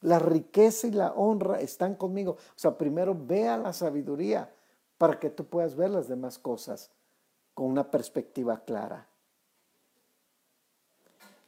[0.00, 2.32] La riqueza y la honra están conmigo.
[2.32, 4.50] O sea, primero vea la sabiduría
[4.96, 6.90] para que tú puedas ver las demás cosas
[7.52, 9.10] con una perspectiva clara.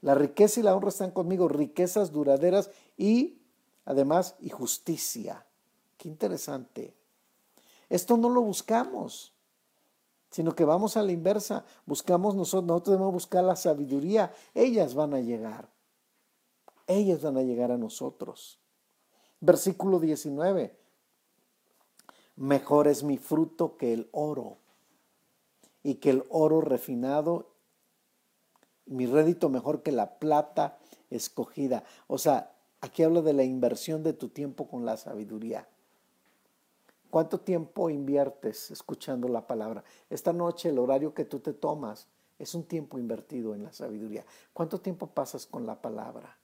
[0.03, 3.41] La riqueza y la honra están conmigo, riquezas duraderas y
[3.85, 5.47] además y justicia.
[5.97, 6.95] Qué interesante.
[7.89, 9.33] Esto no lo buscamos,
[10.31, 11.65] sino que vamos a la inversa.
[11.87, 14.33] Buscamos nosotros, nosotros debemos buscar la sabiduría.
[14.55, 15.69] Ellas van a llegar.
[16.87, 18.59] Ellas van a llegar a nosotros.
[19.41, 20.77] Versículo 19.
[22.37, 24.59] Mejor es mi fruto que el oro,
[25.87, 27.47] y que el oro refinado
[28.87, 30.79] mi rédito mejor que la plata
[31.11, 31.85] escogida.
[32.07, 35.69] O sea, aquí hablo de la inversión de tu tiempo con la sabiduría.
[37.11, 39.85] ¿Cuánto tiempo inviertes escuchando la palabra?
[40.11, 44.25] Esta noche el horario que tú te tomas es un tiempo invertido en la sabiduría.
[44.53, 46.37] ¿Cuánto tiempo pasas con la palabra?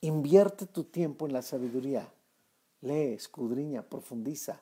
[0.00, 2.08] Invierte tu tiempo en la sabiduría.
[2.82, 4.60] Lee, escudriña, profundiza.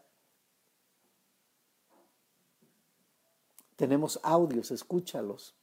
[3.76, 5.54] Tenemos audios, escúchalos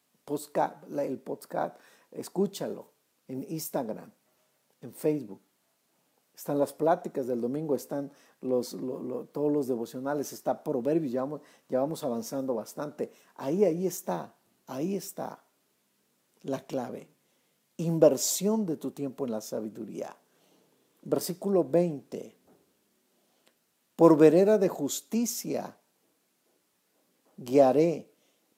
[0.97, 1.77] el podcast,
[2.11, 2.89] escúchalo
[3.27, 4.11] en Instagram,
[4.81, 5.41] en Facebook.
[6.35, 8.11] Están las pláticas del domingo, están
[8.41, 8.77] los,
[9.31, 13.11] todos los devocionales, está Proverbios, ya vamos, ya vamos avanzando bastante.
[13.35, 14.35] Ahí, ahí está,
[14.67, 15.43] ahí está
[16.43, 17.09] la clave.
[17.77, 20.15] Inversión de tu tiempo en la sabiduría.
[21.01, 22.35] Versículo 20.
[23.95, 25.75] Por vereda de justicia
[27.37, 28.09] guiaré,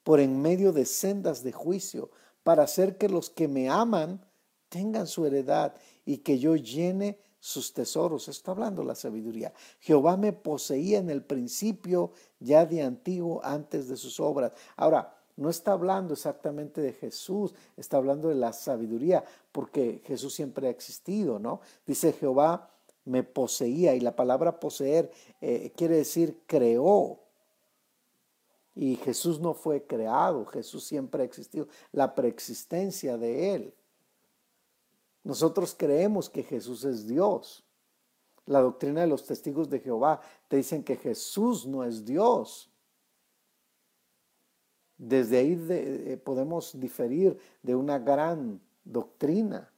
[0.02, 2.10] por en medio de sendas de juicio,
[2.42, 4.24] para hacer que los que me aman
[4.68, 8.28] tengan su heredad y que yo llene sus tesoros.
[8.28, 9.52] Está hablando la sabiduría.
[9.80, 14.52] Jehová me poseía en el principio, ya de antiguo, antes de sus obras.
[14.76, 20.66] Ahora, no está hablando exactamente de Jesús, está hablando de la sabiduría, porque Jesús siempre
[20.66, 21.60] ha existido, ¿no?
[21.86, 22.70] Dice Jehová
[23.06, 25.10] me poseía y la palabra poseer
[25.40, 27.20] eh, quiere decir creó.
[28.74, 33.74] Y Jesús no fue creado, Jesús siempre ha existido, la preexistencia de Él.
[35.24, 37.64] Nosotros creemos que Jesús es Dios.
[38.46, 42.70] La doctrina de los testigos de Jehová te dicen que Jesús no es Dios.
[44.96, 49.72] Desde ahí eh, podemos diferir de una gran doctrina.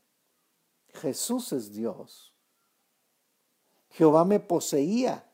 [0.94, 2.32] Jesús es Dios.
[3.90, 5.28] Jehová me poseía.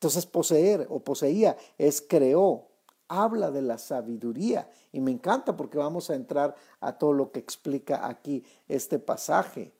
[0.00, 2.68] Entonces poseer o poseía es creó,
[3.06, 4.70] habla de la sabiduría.
[4.92, 9.74] Y me encanta porque vamos a entrar a todo lo que explica aquí este pasaje.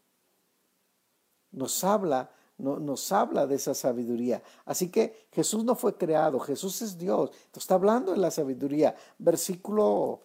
[1.52, 4.42] Nos habla, nos habla de esa sabiduría.
[4.66, 7.30] Así que Jesús no fue creado, Jesús es Dios.
[7.30, 8.94] Entonces está hablando de la sabiduría.
[9.18, 10.20] Versículo,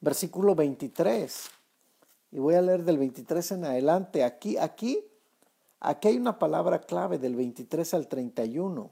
[0.00, 1.50] versículo 23.
[2.30, 4.22] Y voy a leer del 23 en adelante.
[4.22, 5.04] Aquí, aquí,
[5.84, 8.90] aquí hay una palabra clave del 23 al 31.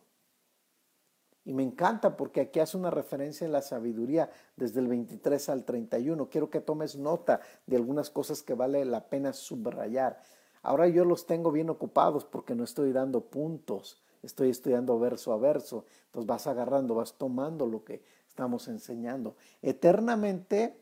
[1.44, 5.64] Y me encanta porque aquí hace una referencia en la sabiduría desde el 23 al
[5.64, 6.28] 31.
[6.28, 10.22] Quiero que tomes nota de algunas cosas que vale la pena subrayar.
[10.62, 15.38] Ahora yo los tengo bien ocupados porque no estoy dando puntos, estoy estudiando verso a
[15.38, 15.84] verso.
[16.06, 19.34] Entonces vas agarrando, vas tomando lo que estamos enseñando.
[19.62, 20.80] Eternamente,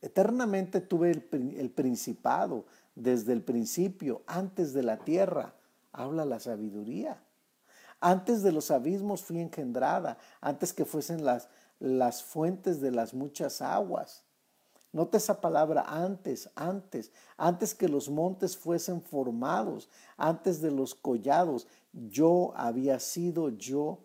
[0.00, 5.54] eternamente tuve el, el principado desde el principio, antes de la tierra.
[5.92, 7.22] Habla la sabiduría.
[8.00, 13.62] Antes de los abismos fui engendrada, antes que fuesen las, las fuentes de las muchas
[13.62, 14.24] aguas.
[14.92, 21.66] Nota esa palabra antes, antes, antes que los montes fuesen formados, antes de los collados,
[21.92, 24.00] yo había sido yo,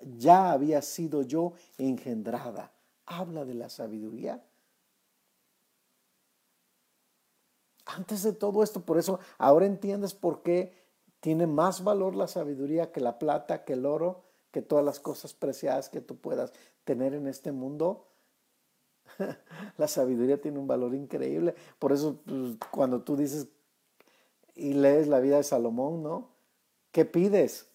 [0.00, 2.72] ya había sido yo engendrada.
[3.04, 4.42] Habla de la sabiduría.
[7.96, 10.72] Antes de todo esto, por eso ahora entiendes por qué
[11.20, 15.34] tiene más valor la sabiduría que la plata, que el oro, que todas las cosas
[15.34, 16.52] preciadas que tú puedas
[16.84, 18.08] tener en este mundo.
[19.78, 21.54] la sabiduría tiene un valor increíble.
[21.78, 23.48] Por eso pues, cuando tú dices
[24.54, 26.28] y lees la vida de Salomón, ¿no?
[26.92, 27.66] ¿Qué pides?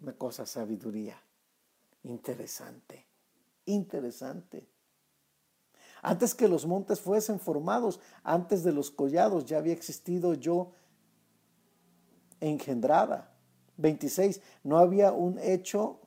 [0.00, 1.22] Una cosa, sabiduría.
[2.02, 3.06] Interesante,
[3.64, 4.66] interesante.
[6.06, 10.70] Antes que los montes fuesen formados, antes de los collados, ya había existido yo
[12.38, 13.34] engendrada.
[13.78, 14.40] 26.
[14.62, 15.98] No había un hecho,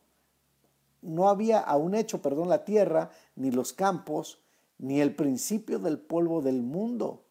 [1.01, 4.41] no había aún hecho, perdón, la tierra, ni los campos,
[4.77, 7.25] ni el principio del polvo del mundo.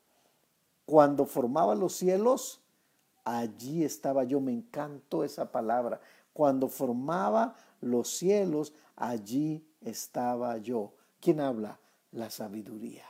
[0.85, 2.61] Cuando formaba los cielos,
[3.25, 4.43] allí estaba yo.
[4.43, 6.03] Me encantó esa palabra.
[6.35, 10.93] Cuando formaba los cielos, allí estaba yo.
[11.19, 11.81] ¿Quién habla?
[12.13, 13.07] La sabiduría.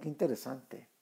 [0.00, 0.92] Qué interesante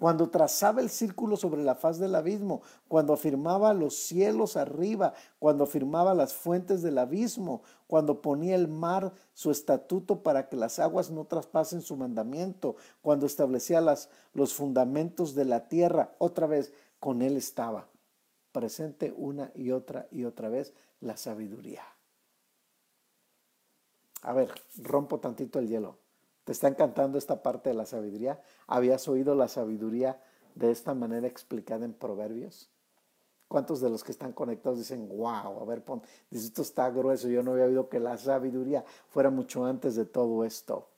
[0.00, 5.64] cuando trazaba el círculo sobre la faz del abismo, cuando afirmaba los cielos arriba, cuando
[5.64, 11.10] afirmaba las fuentes del abismo, cuando ponía el mar su estatuto para que las aguas
[11.10, 17.20] no traspasen su mandamiento, cuando establecía las, los fundamentos de la tierra, otra vez con
[17.20, 17.86] él estaba,
[18.52, 21.82] presente una y otra y otra vez la sabiduría.
[24.22, 25.96] A ver, rompo tantito el hielo.
[26.44, 28.42] ¿Te está encantando esta parte de la sabiduría?
[28.66, 30.20] ¿Habías oído la sabiduría
[30.54, 32.68] de esta manera explicada en Proverbios?
[33.48, 37.28] ¿Cuántos de los que están conectados dicen, wow, a ver, pon, dice, esto está grueso,
[37.28, 40.88] yo no había oído que la sabiduría fuera mucho antes de todo esto?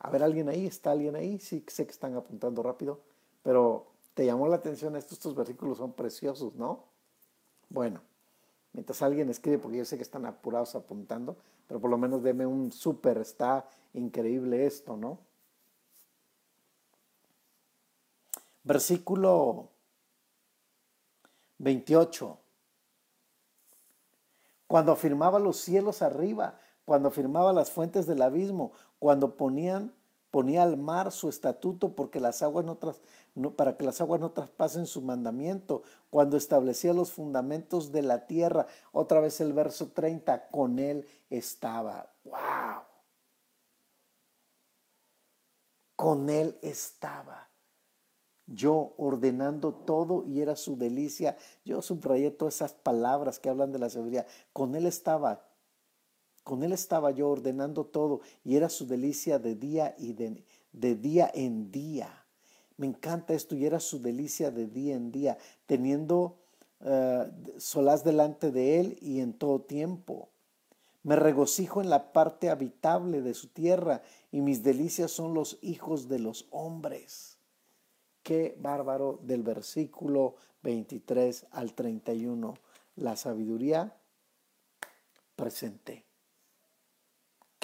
[0.00, 0.66] A ver, ¿alguien ahí?
[0.66, 1.38] ¿Está alguien ahí?
[1.38, 3.00] Sí, sé que están apuntando rápido,
[3.42, 6.84] pero te llamó la atención esto, estos versículos son preciosos, ¿no?
[7.68, 8.00] Bueno,
[8.76, 12.44] mientras alguien escribe, porque yo sé que están apurados apuntando, pero por lo menos deme
[12.44, 15.18] un súper, está increíble esto, ¿no?
[18.64, 19.70] Versículo
[21.56, 22.38] 28.
[24.66, 29.94] Cuando afirmaba los cielos arriba, cuando afirmaba las fuentes del abismo, cuando ponían
[30.36, 34.84] ponía al mar su estatuto porque las aguas no, para que las aguas no traspasen
[34.84, 40.78] su mandamiento, cuando establecía los fundamentos de la tierra, otra vez el verso 30, con
[40.78, 42.12] él estaba.
[42.24, 42.82] ¡Wow!
[45.96, 47.48] con él estaba.
[48.44, 51.38] Yo ordenando todo y era su delicia.
[51.64, 54.26] Yo subrayé todas esas palabras que hablan de la sabiduría.
[54.52, 55.45] Con él estaba.
[56.46, 60.94] Con él estaba yo ordenando todo y era su delicia de día y de, de
[60.94, 62.24] día en día.
[62.76, 66.38] Me encanta esto y era su delicia de día en día, teniendo
[66.82, 67.24] uh,
[67.58, 70.28] solaz delante de él y en todo tiempo.
[71.02, 76.08] Me regocijo en la parte habitable de su tierra y mis delicias son los hijos
[76.08, 77.38] de los hombres.
[78.22, 82.54] Qué bárbaro del versículo 23 al 31.
[82.94, 83.96] La sabiduría
[85.34, 86.05] presente.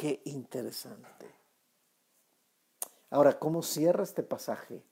[0.03, 1.31] Qué interesante.
[3.11, 4.83] Ahora, ¿cómo cierra este pasaje?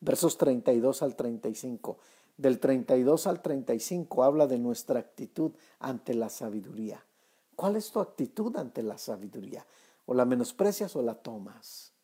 [0.00, 1.96] Versos 32 al 35.
[2.36, 7.02] Del 32 al 35 habla de nuestra actitud ante la sabiduría.
[7.56, 9.64] ¿Cuál es tu actitud ante la sabiduría?
[10.04, 11.94] ¿O la menosprecias o la tomas?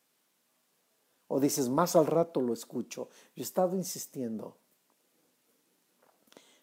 [1.29, 3.11] O dices, más al rato lo escucho.
[3.37, 4.57] Yo he estado insistiendo.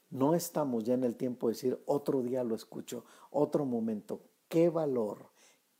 [0.10, 4.22] No estamos ya en el tiempo de decir, otro día lo escucho, otro momento.
[4.50, 5.30] ¿Qué valor,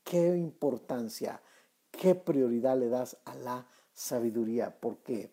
[0.04, 1.40] qué importancia,
[1.90, 4.78] qué prioridad le das a la sabiduría?
[4.78, 5.32] Porque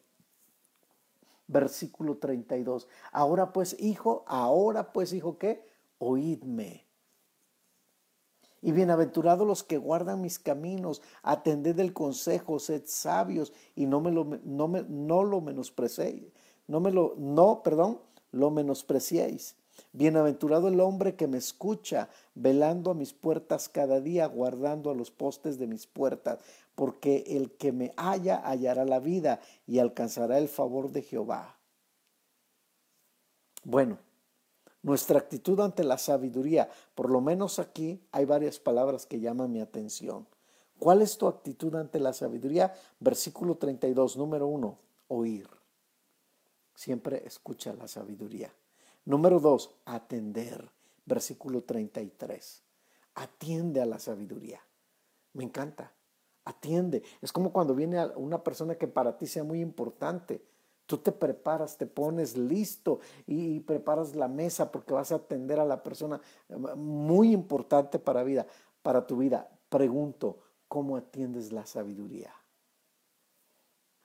[1.48, 2.88] versículo 32.
[3.12, 5.66] Ahora pues, hijo, ahora pues, hijo, ¿qué?
[5.98, 6.86] Oídme.
[8.62, 14.12] Y bienaventurados los que guardan mis caminos, atended el consejo, sed sabios y no me
[14.12, 16.24] lo, no me, no lo menospreciéis.
[16.68, 19.56] No me lo, no, perdón, lo menospreciéis.
[19.93, 25.11] Bienaventurado el hombre que me escucha, velando a mis puertas cada día, guardando a los
[25.11, 26.39] postes de mis puertas,
[26.76, 31.57] porque el que me halla hallará la vida y alcanzará el favor de Jehová.
[33.63, 33.97] Bueno,
[34.84, 39.61] nuestra actitud ante la sabiduría, por lo menos aquí hay varias palabras que llaman mi
[39.61, 40.28] atención.
[40.78, 42.73] ¿Cuál es tu actitud ante la sabiduría?
[42.99, 45.49] Versículo 32, número 1, oír.
[46.76, 48.51] Siempre escucha la sabiduría.
[49.06, 50.70] Número dos, atender.
[51.06, 52.64] Versículo 33.
[53.14, 54.60] Atiende a la sabiduría.
[55.34, 55.93] Me encanta.
[56.43, 57.03] Atiende.
[57.22, 60.43] Es como cuando viene una persona que para ti sea muy importante.
[60.88, 65.66] Tú te preparas, te pones listo y, preparas la mesa porque vas a atender a
[65.66, 68.45] la persona eh, muy importante para vida,
[68.84, 69.49] para tu vida.
[69.70, 72.34] Pregunto, ¿cómo atiendes la sabiduría?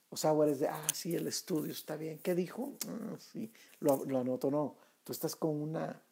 [0.09, 2.18] O sea, eres de, ah, sí, el estudio está bien.
[2.18, 2.72] ¿Qué dijo?
[2.88, 4.76] Ah, sí, lo, lo anoto, no.
[5.05, 6.03] Tú estás con una,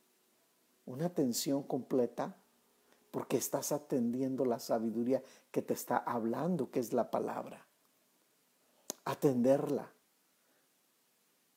[0.86, 2.36] una atención completa
[3.10, 7.66] porque estás atendiendo la sabiduría que te está hablando, que es la palabra.
[9.04, 9.90] Atenderla.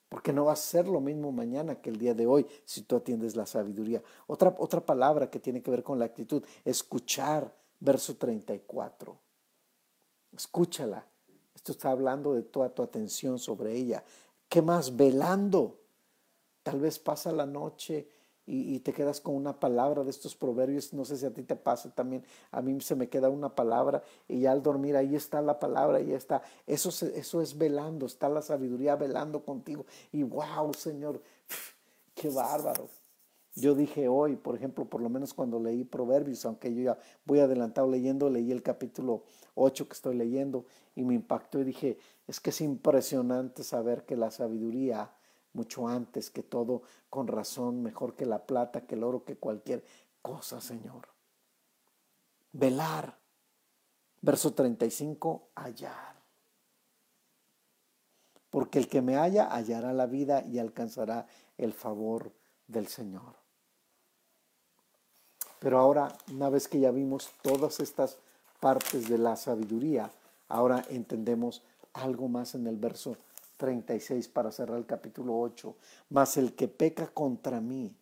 [0.09, 2.97] Porque no va a ser lo mismo mañana que el día de hoy si tú
[2.97, 4.01] atiendes la sabiduría.
[4.27, 9.17] Otra, otra palabra que tiene que ver con la actitud, escuchar, verso 34.
[10.33, 11.05] Escúchala.
[11.55, 14.03] Esto está hablando de toda tu atención sobre ella.
[14.49, 14.95] ¿Qué más?
[14.95, 15.80] Velando.
[16.63, 18.07] Tal vez pasa la noche
[18.45, 20.93] y, te quedas con una palabra de estos proverbios.
[20.93, 22.25] No sé si a ti te pasa también.
[22.51, 26.11] A mí se me queda una palabra y al dormir ahí está la palabra, ahí
[26.11, 26.41] está.
[26.67, 29.85] Eso, eso es velando, está la sabiduría velando contigo.
[30.11, 31.21] Y wow, Señor,
[32.15, 32.89] qué bárbaro.
[33.55, 37.39] Yo dije hoy, por ejemplo, por lo menos cuando leí Proverbios, aunque yo ya voy
[37.39, 39.23] adelantado leyendo, leí el capítulo
[39.55, 41.97] 8 que estoy leyendo y me impactó y dije,
[42.27, 45.11] es que es impresionante saber que la sabiduría
[45.53, 49.83] mucho antes que todo, con razón, mejor que la plata, que el oro, que cualquier
[50.21, 51.07] cosa, Señor.
[52.53, 53.17] Velar.
[54.21, 56.15] Verso 35, hallar.
[58.49, 61.25] Porque el que me halla hallará la vida y alcanzará
[61.57, 62.31] el favor
[62.67, 63.35] del Señor.
[65.59, 68.17] Pero ahora, una vez que ya vimos todas estas
[68.59, 70.11] partes de la sabiduría,
[70.47, 73.17] ahora entendemos algo más en el verso
[73.61, 75.75] 36 para cerrar el capítulo 8.
[76.09, 77.95] Mas el que peca contra mí.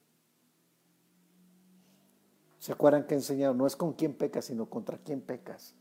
[2.59, 3.57] ¿Se acuerdan que enseñaron?
[3.57, 5.75] No es con quién pecas, sino contra quién pecas.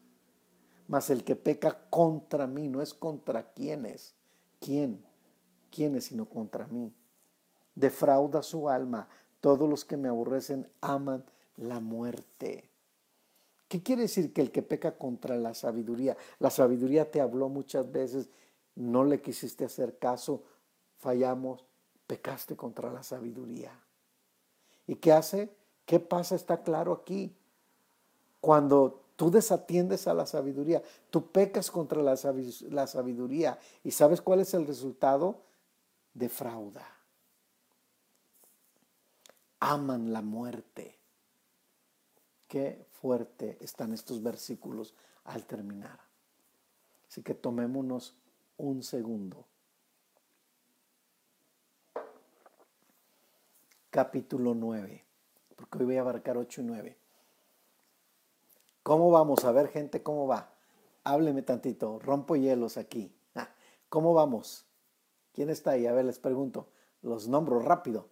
[0.88, 4.16] Mas el que peca contra mí, no es contra quiénes.
[4.58, 5.04] ¿Quién?
[5.70, 6.06] ¿Quiénes?
[6.06, 6.92] Sino contra mí.
[7.76, 9.08] Defrauda su alma.
[9.40, 11.24] Todos los que me aborrecen aman
[11.56, 12.68] la muerte.
[13.68, 16.16] ¿Qué quiere decir que el que peca contra la sabiduría?
[16.40, 18.28] La sabiduría te habló muchas veces
[18.78, 20.44] no le quisiste hacer caso,
[20.98, 21.66] fallamos,
[22.06, 23.72] pecaste contra la sabiduría.
[24.86, 25.52] ¿Y qué hace?
[25.84, 26.36] ¿Qué pasa?
[26.36, 27.36] Está claro aquí.
[28.40, 33.58] Cuando tú desatiendes a la sabiduría, tú pecas contra la, sabiduría.
[33.82, 35.42] ¿Y sabes cuál es el resultado?
[36.14, 36.86] Defrauda.
[39.58, 41.00] Aman la muerte.
[42.46, 45.98] Qué fuerte están estos versículos al terminar.
[47.08, 48.14] Así que tomémonos
[48.58, 49.46] un segundo.
[53.90, 55.04] Capítulo 9,
[55.56, 56.96] porque hoy voy a abarcar 8 y 9.
[58.82, 59.44] ¿Cómo vamos?
[59.44, 60.52] A ver, gente, ¿cómo va?
[61.04, 63.14] Hábleme tantito, rompo hielos aquí.
[63.34, 63.48] Ah,
[63.88, 64.66] ¿Cómo vamos?
[65.32, 65.86] ¿Quién está ahí?
[65.86, 66.68] A ver, les pregunto.
[67.00, 68.08] Los nombro rápido.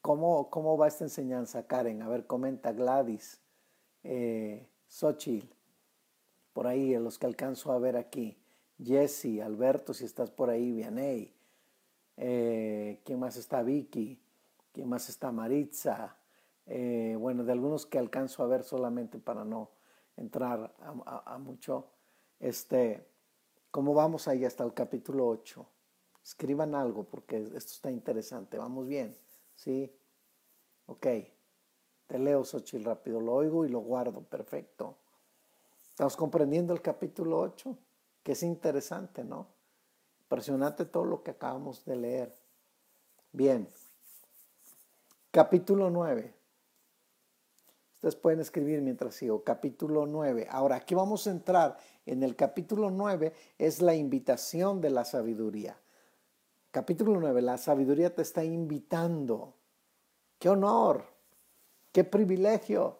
[0.00, 2.02] ¿Cómo, cómo va esta enseñanza, Karen?
[2.02, 3.40] A ver, comenta Gladys,
[4.02, 5.46] eh, Xochitl,
[6.52, 8.41] por ahí, los que alcanzo a ver aquí.
[8.84, 11.34] Jesse, Alberto, si estás por ahí, Vianey.
[12.16, 13.62] Eh, ¿Quién más está?
[13.62, 14.20] Vicky.
[14.72, 15.30] ¿Quién más está?
[15.32, 16.16] Maritza.
[16.66, 19.70] Eh, bueno, de algunos que alcanzo a ver solamente para no
[20.16, 21.88] entrar a, mucho.
[22.40, 23.06] Este,
[23.70, 25.66] ¿Cómo vamos ahí hasta el capítulo 8?
[26.22, 28.58] Escriban algo porque esto está interesante.
[28.58, 29.16] Vamos bien.
[29.54, 29.92] ¿Sí?
[30.86, 31.06] Ok.
[32.06, 33.20] Te leo, Xochitl, rápido.
[33.20, 34.22] Lo oigo y lo guardo.
[34.22, 34.96] Perfecto.
[35.88, 37.76] ¿Estamos comprendiendo el capítulo 8?
[38.22, 39.48] Que es interesante, ¿no?
[40.22, 42.36] Impresionante todo lo que acabamos de leer.
[43.32, 43.68] Bien.
[45.30, 46.34] Capítulo 9.
[47.94, 49.44] Ustedes pueden escribir mientras sigo.
[49.44, 50.48] Capítulo 9.
[50.50, 53.32] Ahora, aquí vamos a entrar en el capítulo 9.
[53.58, 55.78] Es la invitación de la sabiduría.
[56.70, 57.42] Capítulo 9.
[57.42, 59.54] La sabiduría te está invitando.
[60.38, 61.04] Qué honor.
[61.92, 62.98] Qué privilegio.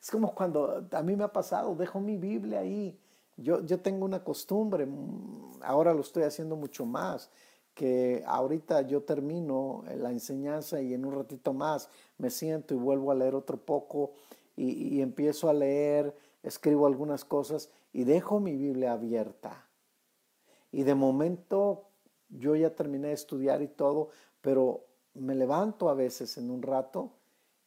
[0.00, 3.00] Es como cuando a mí me ha pasado, dejo mi Biblia ahí.
[3.36, 7.30] Yo, yo tengo una costumbre, mm, ahora lo estoy haciendo mucho más,
[7.74, 13.10] que ahorita yo termino la enseñanza y en un ratito más me siento y vuelvo
[13.10, 14.12] a leer otro poco
[14.56, 19.66] y, y empiezo a leer, escribo algunas cosas y dejo mi Biblia abierta.
[20.70, 21.88] Y de momento
[22.28, 24.10] yo ya terminé de estudiar y todo,
[24.40, 27.12] pero me levanto a veces en un rato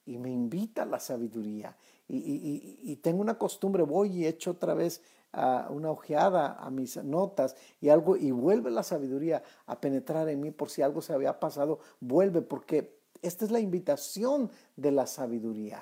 [0.05, 1.75] y me invita a la sabiduría.
[2.09, 5.01] Y, tengo una costumbre, voy y echo otra vez
[5.33, 10.51] una ojeada a mis notas y algo, y vuelve la sabiduría a penetrar en mí
[10.51, 15.81] por si algo se había pasado, vuelve, porque esta es la invitación de la sabiduría.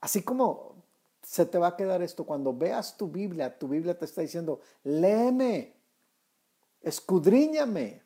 [0.00, 0.74] Así como
[1.22, 4.60] se te va a quedar esto, cuando veas tu Biblia, tu Biblia te está diciendo,
[4.82, 5.76] léeme,
[6.80, 8.02] escudriñame.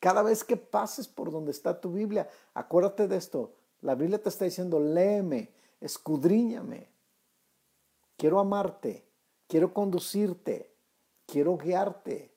[0.00, 3.52] Cada vez que pases por donde está tu Biblia, acuérdate de esto.
[3.82, 6.91] La Biblia te está diciendo, léeme, escudriñame.
[8.22, 9.04] Quiero amarte,
[9.48, 10.72] quiero conducirte,
[11.26, 12.32] quiero guiarte.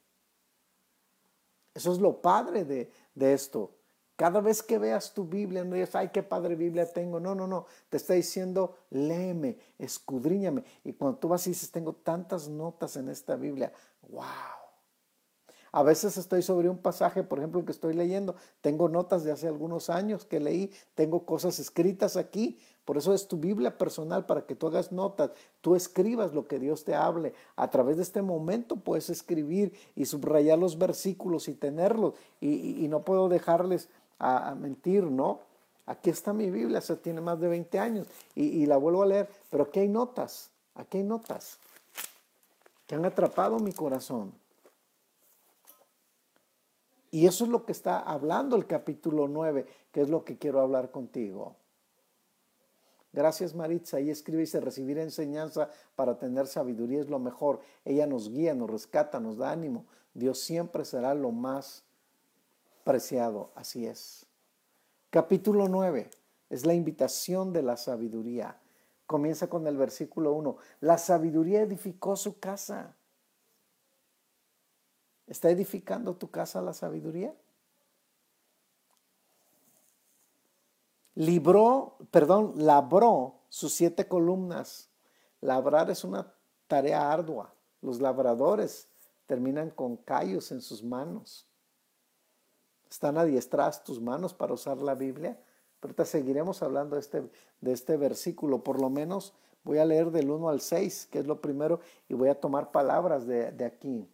[1.75, 3.75] Eso es lo padre de, de esto.
[4.15, 7.19] Cada vez que veas tu Biblia, no digas, ay, qué padre Biblia tengo.
[7.19, 7.67] No, no, no.
[7.89, 10.63] Te está diciendo, léeme, escudriñame.
[10.83, 13.71] Y cuando tú vas y dices, tengo tantas notas en esta Biblia,
[14.09, 14.23] wow.
[15.71, 18.37] A veces estoy sobre un pasaje, por ejemplo, que estoy leyendo.
[18.61, 22.57] Tengo notas de hace algunos años que leí, tengo cosas escritas aquí.
[22.85, 25.31] Por eso es tu Biblia personal para que tú hagas notas,
[25.61, 27.33] tú escribas lo que Dios te hable.
[27.55, 32.13] A través de este momento puedes escribir y subrayar los versículos y tenerlos.
[32.39, 35.39] Y, no puedo dejarles a, mentir, ¿no?
[35.87, 39.07] Aquí está mi Biblia, se tiene más de 20 años y, y la vuelvo a
[39.07, 41.59] leer, pero aquí hay notas, aquí hay notas
[42.87, 44.31] que han atrapado mi corazón.
[47.11, 50.59] Y eso es lo que está hablando el capítulo 9, que es lo que quiero
[50.59, 51.55] hablar contigo.
[53.15, 53.95] Gracias Maritza.
[53.95, 57.61] Ahí escribe dice, recibir enseñanza para tener sabiduría es lo mejor.
[57.85, 59.85] Ella nos guía, nos rescata, nos da ánimo.
[60.13, 61.85] Dios siempre será lo más
[62.83, 63.51] preciado.
[63.55, 64.25] Así es.
[65.11, 66.09] Capítulo 9
[66.49, 68.59] es la invitación de la sabiduría.
[69.07, 70.57] Comienza con el versículo 1.
[70.81, 72.97] La sabiduría edificó su casa.
[75.25, 77.33] ¿Está edificando tu casa la sabiduría?
[81.15, 84.89] Libró, perdón, labró sus siete columnas.
[85.41, 86.33] Labrar es una
[86.67, 87.53] tarea ardua.
[87.81, 88.87] Los labradores
[89.25, 91.47] terminan con callos en sus manos.
[92.89, 95.39] Están adiestradas tus manos para usar la Biblia.
[95.79, 97.29] Pero te seguiremos hablando de este,
[97.61, 98.63] de este versículo.
[98.63, 102.13] Por lo menos voy a leer del 1 al 6, que es lo primero, y
[102.13, 104.07] voy a tomar palabras de, de aquí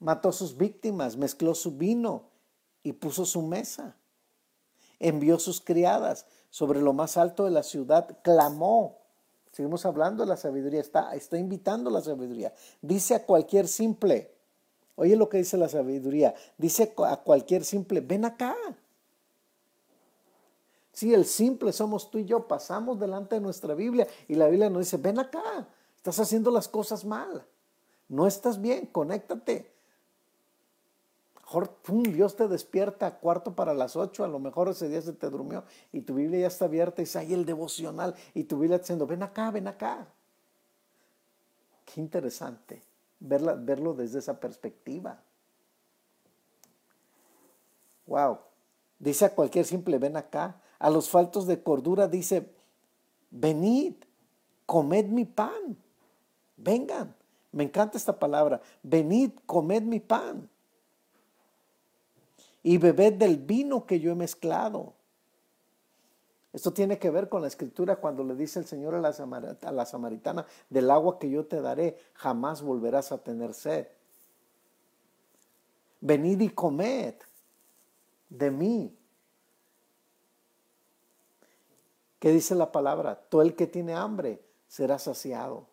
[0.00, 2.24] mató sus víctimas, mezcló su vino
[2.82, 3.94] y puso su mesa.
[5.00, 8.98] Envió sus criadas sobre lo más alto de la ciudad, clamó.
[9.50, 12.52] Seguimos hablando de la sabiduría, está, está invitando la sabiduría.
[12.80, 14.32] Dice a cualquier simple,
[14.94, 18.56] oye lo que dice la sabiduría, dice a cualquier simple, ven acá.
[20.92, 24.70] Si el simple somos tú y yo, pasamos delante de nuestra Biblia y la Biblia
[24.70, 27.44] nos dice, ven acá, estás haciendo las cosas mal,
[28.08, 29.69] no estás bien, conéctate
[32.12, 35.64] Dios te despierta cuarto para las ocho, a lo mejor ese día se te durmió
[35.92, 39.06] y tu Biblia ya está abierta y dice ahí el devocional y tu Biblia diciendo,
[39.06, 40.06] ven acá, ven acá.
[41.84, 42.82] Qué interesante
[43.20, 45.22] verla, verlo desde esa perspectiva.
[48.06, 48.38] Wow.
[48.98, 50.60] Dice a cualquier simple, ven acá.
[50.78, 52.50] A los faltos de cordura dice,
[53.30, 53.94] venid,
[54.66, 55.76] comed mi pan.
[56.56, 57.14] Vengan.
[57.52, 58.60] Me encanta esta palabra.
[58.82, 60.48] Venid, comed mi pan.
[62.62, 64.94] Y bebed del vino que yo he mezclado.
[66.52, 69.08] Esto tiene que ver con la escritura cuando le dice el Señor a la,
[69.62, 73.86] a la samaritana, del agua que yo te daré, jamás volverás a tener sed.
[76.00, 77.14] Venid y comed
[78.28, 78.96] de mí.
[82.18, 83.14] ¿Qué dice la palabra?
[83.14, 85.69] Todo el que tiene hambre será saciado.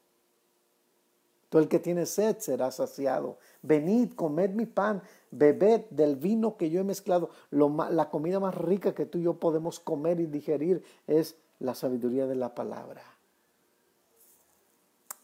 [1.49, 3.37] Todo el que tiene sed será saciado.
[3.61, 7.29] Venid, comed mi pan, bebed del vino que yo he mezclado.
[7.51, 12.27] la comida más rica que tú y yo podemos comer y digerir es la sabiduría
[12.27, 13.01] de la palabra.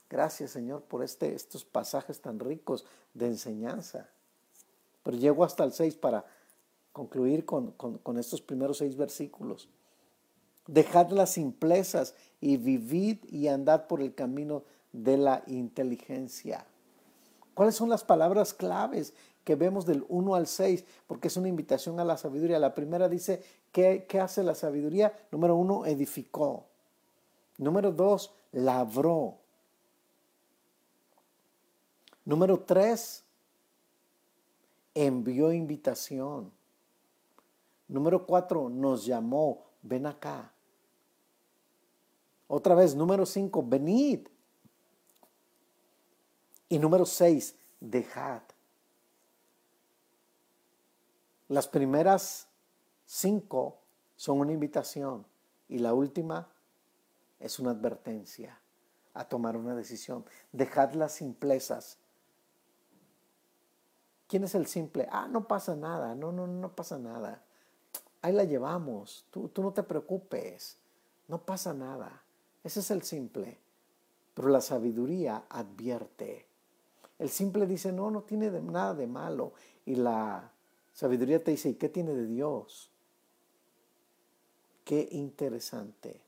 [0.09, 4.07] Gracias Señor por este, estos pasajes tan ricos de enseñanza.
[5.01, 6.24] Pero llego hasta el 6 para
[6.93, 9.67] concluir con, con estos primeros seis versículos.
[10.67, 14.63] Dejad las simplezas y vivid y andad por el camino
[14.94, 16.66] de la inteligencia.
[17.54, 19.14] ¿Cuáles son las palabras claves
[19.44, 20.86] que vemos del 1 al 6?
[21.08, 22.58] Porque es una invitación a la sabiduría.
[22.60, 25.14] La primera dice, ¿qué, hace la sabiduría?
[25.32, 26.66] Número uno, edificó.
[27.58, 29.38] Número dos, labró.
[32.26, 33.24] Número tres,
[34.96, 36.52] envió invitación.
[37.88, 40.52] Número cuatro, nos llamó, ven acá.
[42.48, 44.28] Otra vez, número cinco, venid.
[46.74, 48.41] Y número seis, dejad.
[51.47, 52.47] Las primeras
[53.05, 53.78] cinco
[54.15, 55.24] son una invitación
[55.69, 56.49] y la última
[57.39, 58.59] es una advertencia
[59.13, 60.26] a tomar una decisión.
[60.51, 61.99] Dejad las simplezas.
[64.28, 65.07] ¿Quién es el simple?
[65.11, 67.43] Ah, no pasa nada, no, no, no pasa nada.
[68.24, 70.80] Ahí la llevamos, tú, tú no te preocupes,
[71.28, 72.24] no pasa nada.
[72.63, 73.59] Ese es el simple.
[74.34, 76.51] Pero la sabiduría advierte.
[77.24, 79.53] El simple dice, no, no tiene nada de malo.
[79.86, 80.51] Y la
[80.91, 82.89] sabiduría te dice, ¿y qué tiene de Dios?
[84.84, 86.19] Qué interesante.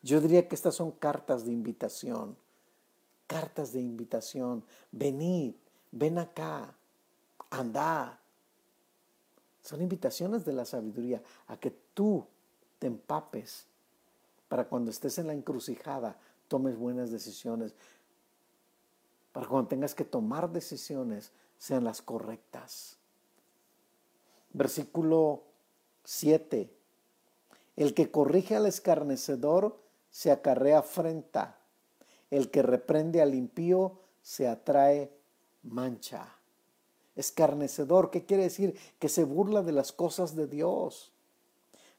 [0.00, 2.34] Yo diría que estas son cartas de invitación.
[3.26, 4.64] Cartas de invitación.
[4.90, 5.52] Venid,
[5.92, 6.74] ven acá,
[7.50, 8.14] andad.
[9.60, 12.24] Son invitaciones de la sabiduría a que tú
[12.78, 13.66] te empapes
[14.48, 16.16] para cuando estés en la encrucijada
[16.50, 17.74] tomes buenas decisiones
[19.32, 22.98] para cuando tengas que tomar decisiones sean las correctas.
[24.52, 25.44] Versículo
[26.04, 26.70] 7.
[27.76, 31.58] El que corrige al escarnecedor se acarrea afrenta.
[32.30, 35.12] El que reprende al impío se atrae
[35.62, 36.36] mancha.
[37.16, 38.78] Escarnecedor, ¿qué quiere decir?
[38.98, 41.12] Que se burla de las cosas de Dios.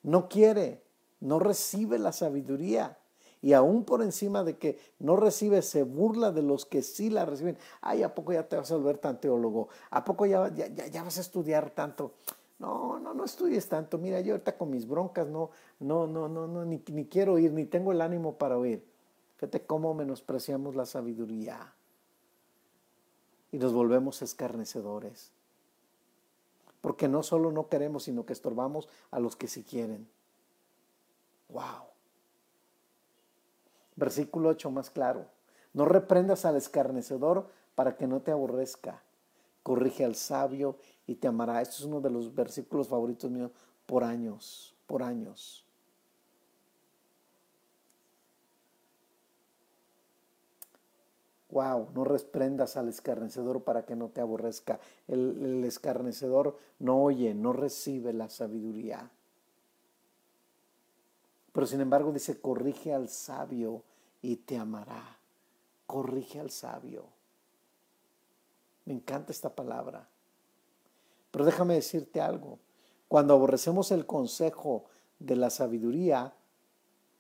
[0.04, 0.84] No quiere,
[1.20, 2.98] no recibe la sabiduría
[3.42, 7.26] y aún por encima de que no recibe, se burla de los que sí la
[7.26, 7.58] reciben.
[7.82, 9.70] Ay, ¿a poco ya te vas a volver tan teólogo?
[9.90, 12.14] ¿A poco ya, ya, vas a estudiar tanto?
[12.60, 13.98] No, no, no estudies tanto.
[13.98, 17.52] Mira, yo ahorita con mis broncas no, no, no, no, no ni, ni quiero oír,
[17.52, 18.86] ni tengo el ánimo para oír.
[19.38, 21.74] Fíjate cómo menospreciamos la sabiduría
[23.52, 25.32] y nos volvemos escarnecedores.
[26.82, 30.08] Porque no solo no queremos, sino que estorbamos a los que sí quieren.
[31.50, 31.91] ¡Wow!
[33.96, 35.26] Versículo 8 más claro.
[35.74, 39.02] No reprendas al escarnecedor para que no te aborrezca.
[39.64, 40.78] Corrige al sabio
[41.08, 41.62] y te amará.
[41.62, 43.52] Este es uno de los versículos favoritos míos
[43.86, 45.66] por años, por años.
[51.50, 54.80] Wow, no reprendas al escarnecedor para que no te aborrezca.
[55.08, 59.12] El, el, escarnecedor no oye, no recibe la sabiduría.
[61.52, 63.84] Pero sin embargo dice, corrige al sabio
[64.22, 65.18] y te amará.
[65.86, 67.06] Corrige al sabio.
[68.86, 70.08] Me encanta esta palabra.
[71.32, 72.60] Pero déjame decirte algo.
[73.08, 74.86] Cuando aborrecemos el consejo
[75.20, 76.34] de la sabiduría,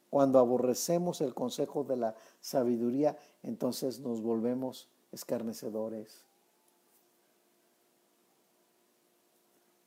[0.09, 6.23] cuando aborrecemos el consejo de la sabiduría, entonces nos volvemos escarnecedores.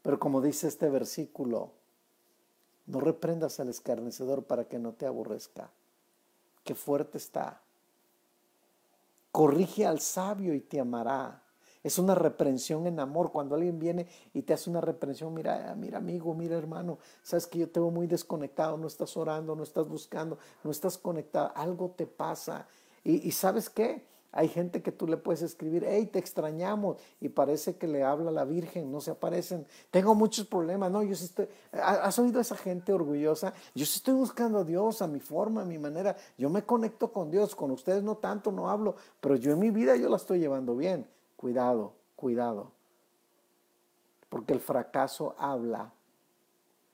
[0.02, 1.72] Pero como dice este versículo,
[2.86, 5.70] no reprendas al escarnecedor para que no te aborrezca.
[6.64, 7.60] Qué fuerte está.
[9.32, 11.42] Corrige al sabio y te amará.
[11.82, 13.30] Es una reprensión en amor.
[13.30, 17.58] Cuando alguien viene y te hace una reprensión, mira, mira amigo, mira hermano, sabes que
[17.58, 21.90] yo te veo muy desconectado, no estás orando, no estás buscando, no estás conectado, algo
[21.90, 22.66] te pasa.
[23.04, 24.02] Y, sabes qué?
[24.36, 28.32] Hay gente que tú le puedes escribir, hey, te extrañamos, y parece que le habla
[28.32, 29.64] la Virgen, no se aparecen.
[29.92, 31.48] Tengo muchos problemas, no, yo sí estoy.
[31.70, 33.54] ¿Has oído a esa gente orgullosa?
[33.76, 36.16] Yo sí estoy buscando a Dios, a mi forma, a mi manera.
[36.36, 39.70] Yo me conecto con Dios, con ustedes no tanto, no hablo, pero yo en mi
[39.70, 41.06] vida yo la estoy llevando bien.
[41.36, 42.72] Cuidado, cuidado.
[44.28, 45.92] Porque el fracaso habla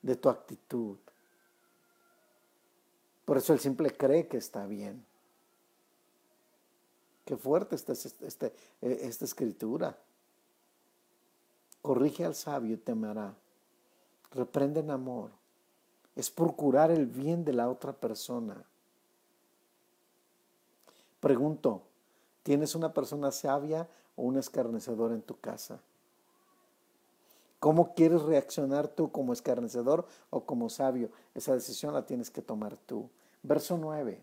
[0.03, 0.95] de tu actitud.
[3.25, 5.03] Por eso él simple cree que está bien.
[7.25, 9.97] Qué fuerte este, este, esta escritura.
[11.81, 13.33] Corrige al sabio y temerá.
[14.31, 15.31] Reprende en amor.
[16.15, 18.63] Es procurar el bien de la otra persona.
[21.19, 21.83] Pregunto,
[22.43, 25.79] ¿tienes una persona sabia o un escarnecedor en tu casa?
[27.59, 31.11] ¿Cómo quieres reaccionar tú como escarnecedor o como sabio?
[31.35, 33.07] Esa decisión la tienes que tomar tú.
[33.43, 34.19] Verso 9.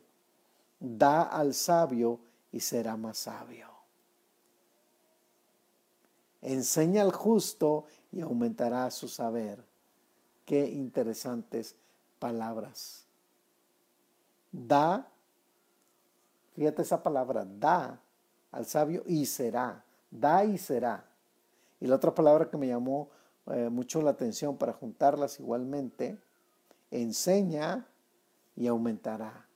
[0.80, 2.18] Da al sabio
[2.59, 3.68] y será más sabio.
[6.42, 9.64] Enseña al justo y aumentará su saber.
[10.44, 11.76] Qué interesantes
[12.18, 13.04] palabras.
[14.50, 15.06] Da,
[16.56, 18.00] fíjate esa palabra, da
[18.50, 19.84] al sabio y será.
[20.11, 21.04] Da y será.
[21.78, 23.09] Y la otra palabra que me llamó
[23.46, 26.18] eh, mucho la atención para juntarlas igualmente,
[26.90, 27.86] enseña
[28.56, 29.46] y aumentará.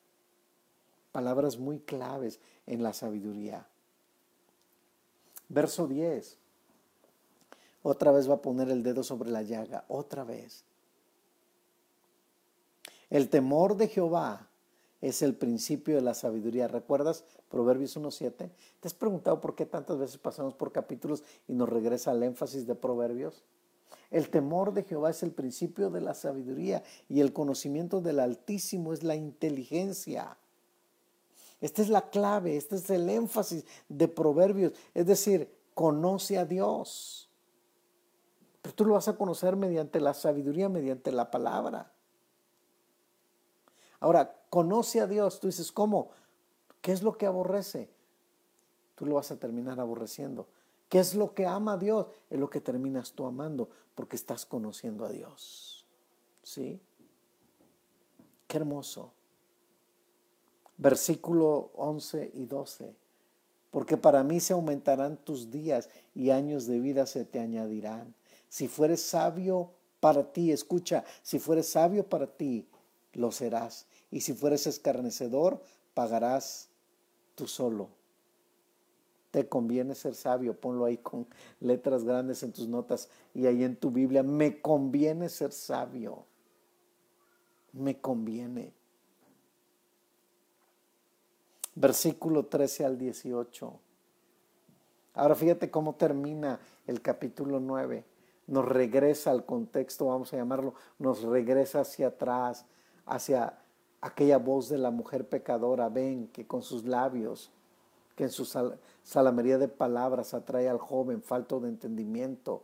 [1.10, 3.66] Palabras muy claves en la sabiduría.
[5.48, 6.38] Verso 10.
[7.82, 10.64] Otra vez va a poner el dedo sobre la llaga, otra vez.
[13.10, 14.48] El temor de Jehová
[15.02, 16.68] es el principio de la sabiduría.
[16.68, 18.50] ¿Recuerdas Proverbios 1.7?
[18.80, 22.66] ¿Te has preguntado por qué tantas veces pasamos por capítulos y nos regresa el énfasis
[22.66, 23.42] de Proverbios?
[24.10, 28.92] El temor de Jehová es el principio de la sabiduría y el conocimiento del Altísimo
[28.92, 30.38] es la inteligencia.
[31.62, 37.30] Esta es la clave, este es el énfasis de Proverbios, es decir, conoce a Dios.
[38.60, 41.92] Pero tú lo vas a conocer mediante la sabiduría, mediante la palabra.
[44.00, 46.10] Ahora, conoce a Dios, tú dices, ¿cómo?
[46.80, 47.88] ¿Qué es lo que aborrece?
[48.96, 50.48] Tú lo vas a terminar aborreciendo.
[50.88, 52.08] ¿Qué es lo que ama a Dios?
[52.28, 55.86] Es lo que terminas tú amando porque estás conociendo a Dios.
[56.42, 56.80] ¿Sí?
[58.48, 59.12] Qué hermoso.
[60.82, 62.94] Versículo 11 y 12.
[63.70, 68.14] Porque para mí se aumentarán tus días y años de vida se te añadirán.
[68.48, 69.70] Si fueres sabio
[70.00, 72.66] para ti, escucha, si fueres sabio para ti,
[73.12, 73.86] lo serás.
[74.10, 75.62] Y si fueres escarnecedor,
[75.94, 76.68] pagarás
[77.34, 77.88] tú solo
[79.32, 81.26] te conviene ser sabio, ponlo ahí con
[81.58, 86.26] letras grandes en tus notas y ahí en tu Biblia, me conviene ser sabio,
[87.72, 88.74] me conviene.
[91.82, 93.80] Versículo 13 al 18.
[95.14, 98.04] Ahora fíjate cómo termina el capítulo 9.
[98.46, 102.66] Nos regresa al contexto, vamos a llamarlo, nos regresa hacia atrás,
[103.04, 103.58] hacia
[104.00, 107.50] aquella voz de la mujer pecadora, ven que con sus labios
[108.14, 108.44] que en su
[109.02, 112.62] salamería de palabras atrae al joven falto de entendimiento,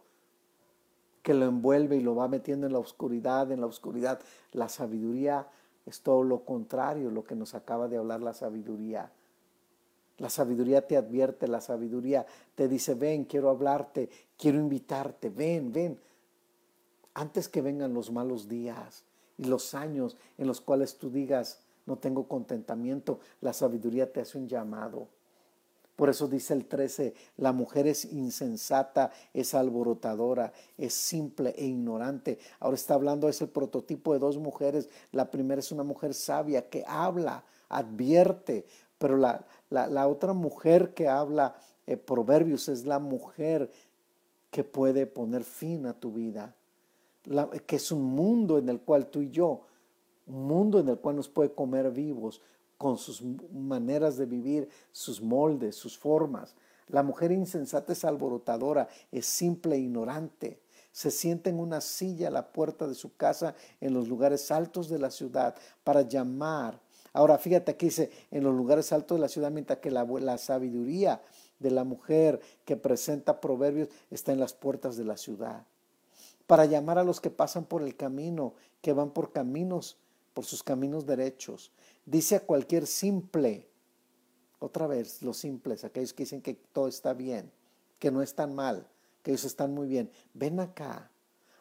[1.23, 4.21] que lo envuelve y lo va metiendo en la oscuridad, en la oscuridad.
[4.53, 5.49] La sabiduría
[5.89, 9.11] es todo lo contrario, lo que nos acaba de hablar la sabiduría.
[10.19, 15.99] La sabiduría te advierte, la sabiduría te dice, ven, quiero hablarte, quiero invitarte, ven, ven.
[17.15, 19.05] Antes que vengan los malos días
[19.39, 24.37] y los años en los cuales tú digas, no tengo contentamiento, la sabiduría te hace
[24.37, 25.09] un llamado.
[25.99, 32.39] Por eso dice el 13, la mujer es insensata, es alborotadora, es simple e ignorante.
[32.61, 34.89] Ahora está hablando, es el prototipo de dos mujeres.
[35.11, 38.65] La primera es una mujer sabia que habla, advierte,
[38.97, 41.57] pero la, la, otra mujer que habla
[41.89, 43.69] eh, proverbios es la mujer
[44.53, 46.55] que puede poner fin a tu vida,
[47.67, 49.63] que es un mundo en el cual tú y yo,
[50.29, 52.41] un mundo en el cual nos puede comer vivos,
[52.79, 53.23] con sus
[53.53, 56.55] maneras de vivir, sus moldes, sus formas.
[56.87, 60.63] La mujer insensata es alborotadora, es simple e ignorante.
[60.93, 64.89] Se sienta en una silla a la puerta de su casa en los lugares altos
[64.89, 65.55] de la ciudad
[65.85, 66.81] para llamar.
[67.13, 70.39] Ahora fíjate aquí dice en los lugares altos de la ciudad, mientras que la, la
[70.39, 71.21] sabiduría
[71.59, 75.67] de la mujer que presenta proverbios está en las puertas de la ciudad.
[76.47, 79.99] Para llamar a los que pasan por el camino, que van por caminos,
[80.33, 81.73] por sus caminos derechos
[82.09, 83.69] dice a cualquier simple,
[84.59, 87.53] otra vez los simples, aquellos que dicen que todo está bien,
[87.99, 88.89] que no están mal,
[89.23, 91.11] que ellos están muy bien, ven acá.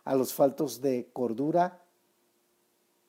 [0.05, 1.83] A los faltos de cordura,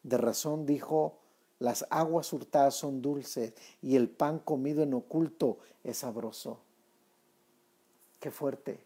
[0.02, 1.20] de razón, dijo
[1.60, 6.60] las aguas hurtadas son dulces y el pan comido en oculto es sabroso.
[8.20, 8.84] Qué fuerte.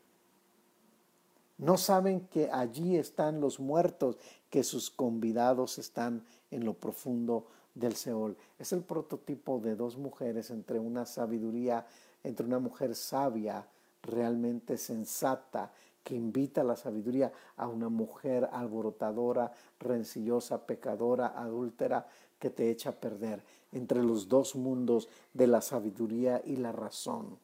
[1.58, 4.16] No saben que allí están los muertos,
[4.50, 8.36] que sus convidados están en lo profundo del Seol.
[8.58, 11.86] Es el prototipo de dos mujeres entre una sabiduría,
[12.22, 13.66] entre una mujer sabia,
[14.02, 22.08] realmente sensata, que invita a la sabiduría a una mujer alborotadora, rencillosa, pecadora, adúltera,
[22.38, 27.38] que te echa a perder entre los dos mundos de la sabiduría y la razón.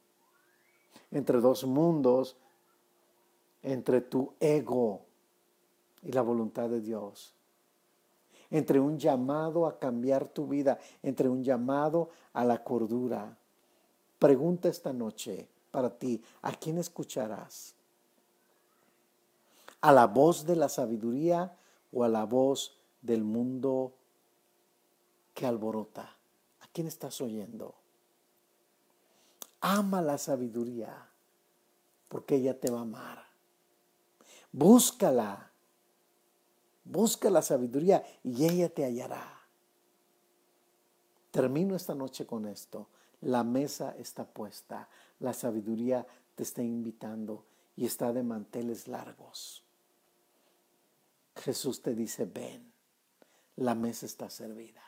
[1.12, 2.36] Entre dos mundos,
[3.62, 5.02] entre tu ego
[6.02, 7.37] y la voluntad de Dios.
[8.50, 13.36] Entre un llamado a cambiar tu vida, entre un llamado a la cordura.
[14.18, 17.74] Pregunta esta noche para ti, ¿a quién escucharás?
[19.80, 21.54] ¿A la voz de la sabiduría
[21.92, 23.92] o a la voz del mundo
[25.34, 26.02] que alborota.
[26.60, 27.74] ¿A quién estás oyendo?
[29.60, 31.08] Ama la sabiduría,
[32.08, 33.24] porque ella te va a amar.
[34.52, 35.50] Búscala.
[36.90, 39.42] Busca la sabiduría y ella te hallará.
[41.30, 42.88] Termino esta noche con esto.
[43.20, 44.88] La mesa está puesta.
[45.20, 47.44] La sabiduría te está invitando
[47.76, 49.62] y está de manteles largos.
[51.36, 52.72] Jesús te dice, ven,
[53.56, 54.82] la mesa está servida.